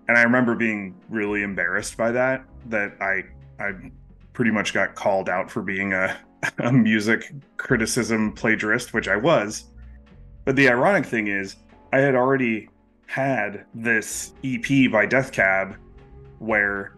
And 0.08 0.16
I 0.16 0.22
remember 0.22 0.54
being 0.54 0.94
really 1.08 1.42
embarrassed 1.42 1.96
by 1.96 2.10
that, 2.12 2.44
that 2.66 2.96
I 3.00 3.24
I 3.62 3.72
pretty 4.32 4.50
much 4.50 4.74
got 4.74 4.94
called 4.94 5.28
out 5.28 5.50
for 5.50 5.62
being 5.62 5.92
a, 5.92 6.16
a 6.58 6.72
music 6.72 7.32
criticism 7.56 8.32
plagiarist, 8.34 8.92
which 8.92 9.08
I 9.08 9.16
was. 9.16 9.64
But 10.44 10.56
the 10.56 10.68
ironic 10.68 11.06
thing 11.06 11.28
is, 11.28 11.56
I 11.92 11.98
had 11.98 12.14
already 12.14 12.68
had 13.06 13.64
this 13.74 14.34
EP 14.44 14.90
by 14.90 15.06
Death 15.06 15.32
Cab 15.32 15.76
where 16.38 16.96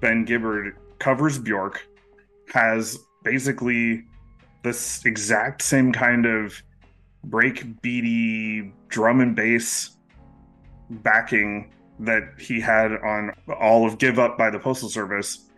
Ben 0.00 0.24
Gibbard 0.24 0.76
covers 1.02 1.36
Bjork, 1.36 1.84
has 2.54 2.96
basically 3.24 4.04
this 4.62 5.04
exact 5.04 5.60
same 5.60 5.92
kind 5.92 6.26
of 6.26 6.62
break 7.24 7.82
beady 7.82 8.72
drum 8.88 9.20
and 9.20 9.34
bass 9.34 9.96
backing 10.88 11.72
that 11.98 12.22
he 12.38 12.60
had 12.60 12.92
on 12.92 13.32
all 13.60 13.84
of 13.84 13.98
Give 13.98 14.20
Up 14.20 14.38
by 14.38 14.48
the 14.48 14.60
Postal 14.60 14.88
Service. 14.88 15.50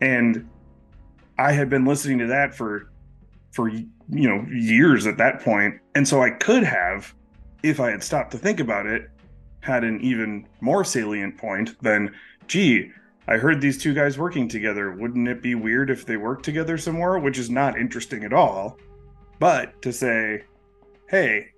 And 0.00 0.48
I 1.36 1.50
had 1.50 1.68
been 1.68 1.84
listening 1.84 2.18
to 2.18 2.26
that 2.28 2.54
for 2.54 2.92
for 3.50 3.68
you 3.68 3.88
know 4.08 4.46
years 4.52 5.06
at 5.08 5.18
that 5.18 5.40
point. 5.40 5.80
And 5.96 6.06
so 6.06 6.22
I 6.22 6.30
could 6.30 6.62
have, 6.62 7.12
if 7.64 7.80
I 7.80 7.90
had 7.90 8.04
stopped 8.04 8.30
to 8.32 8.38
think 8.38 8.60
about 8.60 8.86
it, 8.86 9.10
had 9.60 9.82
an 9.82 10.00
even 10.00 10.46
more 10.60 10.84
salient 10.84 11.38
point 11.38 11.76
than, 11.82 12.14
gee, 12.46 12.92
I 13.28 13.36
heard 13.38 13.60
these 13.60 13.78
two 13.78 13.92
guys 13.92 14.18
working 14.18 14.48
together. 14.48 14.92
Wouldn't 14.92 15.26
it 15.26 15.42
be 15.42 15.56
weird 15.56 15.90
if 15.90 16.06
they 16.06 16.16
worked 16.16 16.44
together 16.44 16.78
some 16.78 16.94
more? 16.94 17.18
Which 17.18 17.38
is 17.38 17.50
not 17.50 17.78
interesting 17.78 18.22
at 18.22 18.32
all. 18.32 18.78
But 19.40 19.80
to 19.82 19.92
say, 19.92 20.44
hey, 21.08 21.48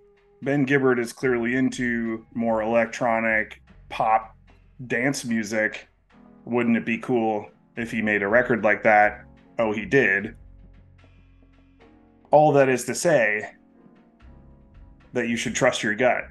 Ben 0.42 0.64
Gibbard 0.64 0.98
is 0.98 1.12
clearly 1.12 1.56
into 1.56 2.24
more 2.32 2.62
electronic 2.62 3.60
pop 3.90 4.34
dance 4.86 5.24
music. 5.24 5.88
Wouldn't 6.44 6.76
it 6.76 6.86
be 6.86 6.98
cool 6.98 7.50
if 7.76 7.90
he 7.90 8.00
made 8.00 8.22
a 8.22 8.28
record 8.28 8.64
like 8.64 8.82
that? 8.84 9.24
Oh, 9.58 9.72
he 9.72 9.84
did. 9.84 10.36
All 12.30 12.52
that 12.52 12.68
is 12.68 12.84
to 12.84 12.94
say 12.94 13.52
that 15.12 15.28
you 15.28 15.36
should 15.36 15.54
trust 15.54 15.82
your 15.82 15.94
gut 15.94 16.24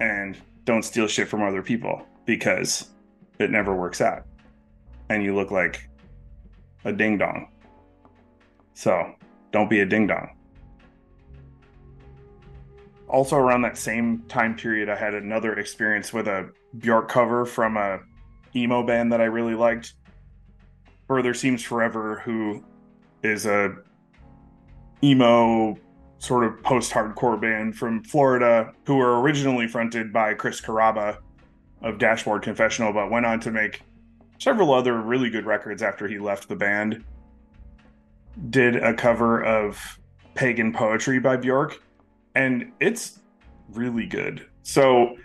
and 0.00 0.36
don't 0.64 0.84
steal 0.84 1.06
shit 1.06 1.28
from 1.28 1.42
other 1.42 1.62
people 1.62 2.06
because 2.24 2.90
it 3.38 3.50
never 3.50 3.74
works 3.74 4.00
out. 4.00 4.24
And 5.08 5.22
you 5.22 5.34
look 5.34 5.50
like 5.50 5.88
a 6.84 6.92
ding 6.92 7.18
dong. 7.18 7.48
So 8.74 9.14
don't 9.52 9.70
be 9.70 9.80
a 9.80 9.86
ding 9.86 10.06
dong 10.06 10.36
also 13.08 13.36
around 13.36 13.62
that 13.62 13.76
same 13.76 14.22
time 14.28 14.56
period, 14.56 14.88
I 14.88 14.96
had 14.96 15.14
another 15.14 15.58
experience 15.58 16.12
with 16.12 16.28
a 16.28 16.50
Bjork 16.78 17.08
cover 17.08 17.44
from 17.44 17.76
a 17.76 18.00
emo 18.54 18.82
band 18.82 19.12
that 19.12 19.20
I 19.20 19.24
really 19.24 19.54
liked. 19.54 19.94
Further 21.08 21.34
Seems 21.34 21.62
Forever, 21.62 22.20
who 22.24 22.64
is 23.22 23.46
a 23.46 23.74
emo 25.02 25.76
sort 26.18 26.44
of 26.44 26.62
post-hardcore 26.62 27.40
band 27.40 27.76
from 27.76 28.02
Florida, 28.04 28.72
who 28.86 28.96
were 28.96 29.20
originally 29.20 29.68
fronted 29.68 30.12
by 30.12 30.34
Chris 30.34 30.60
Carrabba 30.60 31.18
of 31.82 31.98
Dashboard 31.98 32.42
Confessional, 32.42 32.92
but 32.92 33.10
went 33.10 33.26
on 33.26 33.38
to 33.40 33.50
make 33.50 33.82
several 34.38 34.72
other 34.72 35.00
really 35.00 35.30
good 35.30 35.46
records 35.46 35.82
after 35.82 36.06
he 36.08 36.18
left 36.18 36.48
the 36.48 36.56
band. 36.56 37.04
Did 38.50 38.76
a 38.76 38.92
cover 38.92 39.42
of 39.42 39.98
Pagan 40.34 40.72
Poetry 40.72 41.18
by 41.18 41.36
Bjork, 41.36 41.82
and 42.34 42.72
it's 42.80 43.20
really 43.70 44.06
good. 44.06 44.46
So 44.62 45.16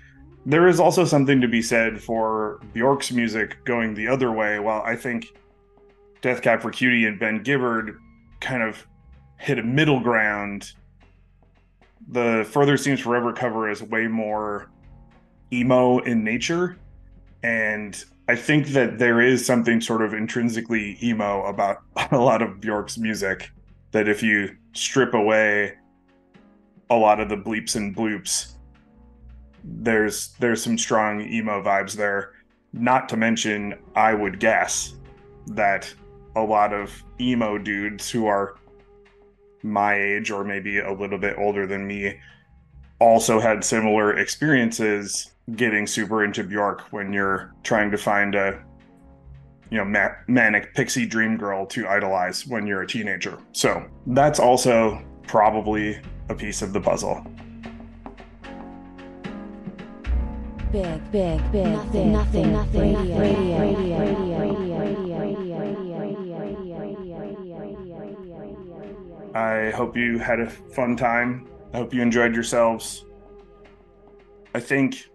there 0.46 0.68
is 0.68 0.80
also 0.80 1.06
something 1.06 1.42
to 1.42 1.48
be 1.48 1.62
said 1.62 2.02
for 2.02 2.60
Bjork's 2.74 3.12
music 3.12 3.64
going 3.66 3.94
the 3.94 4.08
other 4.08 4.32
way. 4.32 4.60
While 4.60 4.82
I 4.84 4.96
think 4.96 5.28
Death 6.22 6.42
Cab 6.42 6.62
for 6.62 6.72
Cutie 6.72 7.06
and 7.06 7.20
Ben 7.20 7.44
Gibbard 7.44 7.98
kind 8.40 8.64
of 8.64 8.88
hit 9.38 9.60
a 9.60 9.64
middle 9.64 10.00
ground, 10.00 10.72
the 12.08 12.48
Further 12.52 12.78
Seems 12.78 13.00
Forever 13.00 13.34
cover 13.34 13.70
is 13.70 13.84
way 13.84 14.08
more 14.08 14.72
emo 15.52 16.00
in 16.00 16.24
nature. 16.24 16.78
And 17.44 18.04
I 18.32 18.36
think 18.38 18.68
that 18.68 18.98
there 18.98 19.20
is 19.20 19.46
something 19.46 19.82
sort 19.82 20.02
of 20.02 20.14
intrinsically 20.14 20.98
emo 21.04 21.44
about 21.44 21.82
a 22.12 22.18
lot 22.18 22.42
of 22.42 22.62
Bjork's 22.62 22.98
music 22.98 23.52
that 23.92 24.08
if 24.08 24.24
you 24.24 24.56
strip 24.74 25.14
away 25.14 25.74
a 26.90 26.96
lot 26.96 27.20
of 27.20 27.28
the 27.28 27.36
bleeps 27.36 27.76
and 27.76 27.96
bloops. 27.96 28.54
There's 29.64 30.30
there's 30.40 30.64
some 30.64 30.78
strong 30.78 31.22
emo 31.22 31.62
vibes 31.62 31.94
there. 31.94 32.32
Not 32.74 33.10
to 33.10 33.18
mention, 33.18 33.76
I 33.96 34.14
would 34.14 34.40
guess 34.40 34.94
that 35.48 35.94
a 36.36 36.42
lot 36.42 36.74
of 36.74 37.04
emo 37.20 37.58
dudes 37.58 38.10
who 38.10 38.28
are 38.28 38.56
my 39.62 39.96
age 39.96 40.32
or 40.32 40.44
maybe 40.44 40.80
a 40.80 40.94
little 40.94 41.18
bit 41.18 41.38
older 41.38 41.68
than 41.68 41.86
me 41.86 42.18
also 43.00 43.40
had 43.40 43.64
similar 43.64 44.18
experiences 44.18 45.32
getting 45.56 45.88
super 45.88 46.24
into 46.24 46.44
Bjork 46.44 46.82
when 46.92 47.12
you're 47.12 47.54
trying 47.64 47.92
to 47.92 47.98
find 47.98 48.36
a 48.36 48.64
you 49.70 49.78
know 49.78 49.86
ma- 49.86 50.16
manic 50.28 50.74
pixie 50.74 51.06
dream 51.06 51.38
girl 51.38 51.66
to 51.68 51.88
idolize 51.88 52.46
when 52.46 52.68
you're 52.68 52.82
a 52.82 52.88
teenager. 52.88 53.40
So 53.54 53.86
that's 54.08 54.40
also 54.40 55.02
probably 55.28 56.00
a 56.30 56.36
piece 56.36 56.62
of 56.62 56.74
the 56.74 56.82
puzzle. 56.82 57.26
Big, 60.72 61.12
big, 61.12 61.52
big, 61.52 61.68
nothing, 61.68 62.14
nothing, 62.14 62.54
nothing, 62.54 62.96
radio, 62.96 63.20
radio, 63.20 63.60
radio, 63.60 64.00
radio, 64.00 64.40
radio, 64.40 64.40
radio, 64.40 65.02
I 69.36 69.72
hope 69.72 69.96
you 69.96 70.18
had 70.18 70.40
a 70.42 70.50
fun 70.50 70.98
time. 70.98 71.48
I 71.74 71.78
hope 71.78 71.94
you 71.94 72.02
enjoyed 72.02 72.34
yourselves. 72.36 73.06
I 74.54 74.60
think 74.60 75.10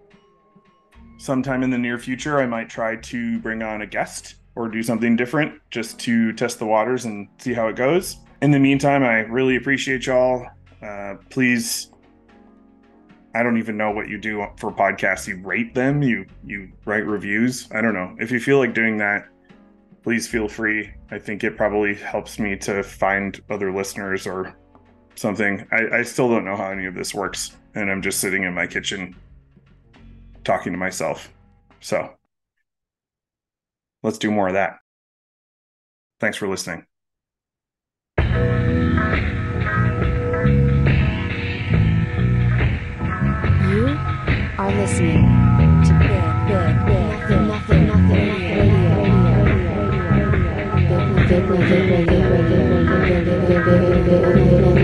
sometime 1.18 1.62
in 1.62 1.70
the 1.70 1.78
near 1.78 1.98
future, 1.98 2.38
I 2.38 2.46
might 2.46 2.68
try 2.68 2.96
to 2.96 3.38
bring 3.40 3.62
on 3.62 3.82
a 3.82 3.86
guest 3.86 4.36
or 4.54 4.68
do 4.68 4.82
something 4.82 5.16
different 5.16 5.60
just 5.70 5.98
to 6.00 6.32
test 6.32 6.58
the 6.58 6.66
waters 6.66 7.04
and 7.04 7.28
see 7.38 7.52
how 7.52 7.68
it 7.68 7.76
goes. 7.76 8.16
In 8.42 8.50
the 8.50 8.58
meantime, 8.58 9.02
I 9.02 9.20
really 9.20 9.56
appreciate 9.56 10.06
y'all 10.06 10.46
uh, 10.82 11.14
please 11.30 11.90
I 13.34 13.42
don't 13.42 13.58
even 13.58 13.76
know 13.76 13.90
what 13.90 14.08
you 14.08 14.16
do 14.16 14.46
for 14.56 14.72
podcasts. 14.72 15.28
You 15.28 15.42
rate 15.42 15.74
them, 15.74 16.02
you 16.02 16.24
you 16.42 16.72
write 16.86 17.04
reviews. 17.06 17.68
I 17.70 17.82
don't 17.82 17.92
know. 17.92 18.16
If 18.18 18.30
you 18.30 18.40
feel 18.40 18.58
like 18.58 18.72
doing 18.72 18.96
that, 18.96 19.28
please 20.02 20.26
feel 20.26 20.48
free. 20.48 20.90
I 21.10 21.18
think 21.18 21.44
it 21.44 21.54
probably 21.54 21.94
helps 21.94 22.38
me 22.38 22.56
to 22.58 22.82
find 22.82 23.38
other 23.50 23.70
listeners 23.70 24.26
or 24.26 24.56
something. 25.16 25.66
I, 25.70 25.98
I 25.98 26.02
still 26.02 26.30
don't 26.30 26.46
know 26.46 26.56
how 26.56 26.70
any 26.70 26.86
of 26.86 26.94
this 26.94 27.14
works, 27.14 27.58
and 27.74 27.90
I'm 27.90 28.00
just 28.00 28.20
sitting 28.20 28.44
in 28.44 28.54
my 28.54 28.66
kitchen 28.66 29.14
talking 30.46 30.72
to 30.72 30.78
myself. 30.78 31.30
So 31.80 32.10
let's 34.02 34.18
do 34.18 34.30
more 34.30 34.46
of 34.46 34.54
that. 34.54 34.78
Thanks 36.20 36.38
for 36.38 36.48
listening. 36.48 36.86
You 38.16 38.24
are 44.56 44.72
listening 44.72 45.26
to 45.84 45.92
Big, 45.98 46.22
Big, 46.48 46.74
Big, 46.86 47.28
Big 47.28 47.42
Nothing, 47.48 47.86
Nothing, 47.88 48.30
Radio, 48.38 49.02
Radio, 49.02 49.26
Radio, 49.46 50.62
Radio, 50.76 51.10
Radio, 51.10 51.20
Radio, 51.90 51.90
Radio, 51.90 51.90
Radio, 51.90 51.90
Radio, 51.90 51.92
Radio, 51.92 51.92
Radio, 51.92 51.92
Radio, 51.96 52.22
Radio, 52.26 52.62
Radio, 52.86 53.42
Radio, 53.46 53.66
Radio, 53.66 54.30
Radio, 54.30 54.75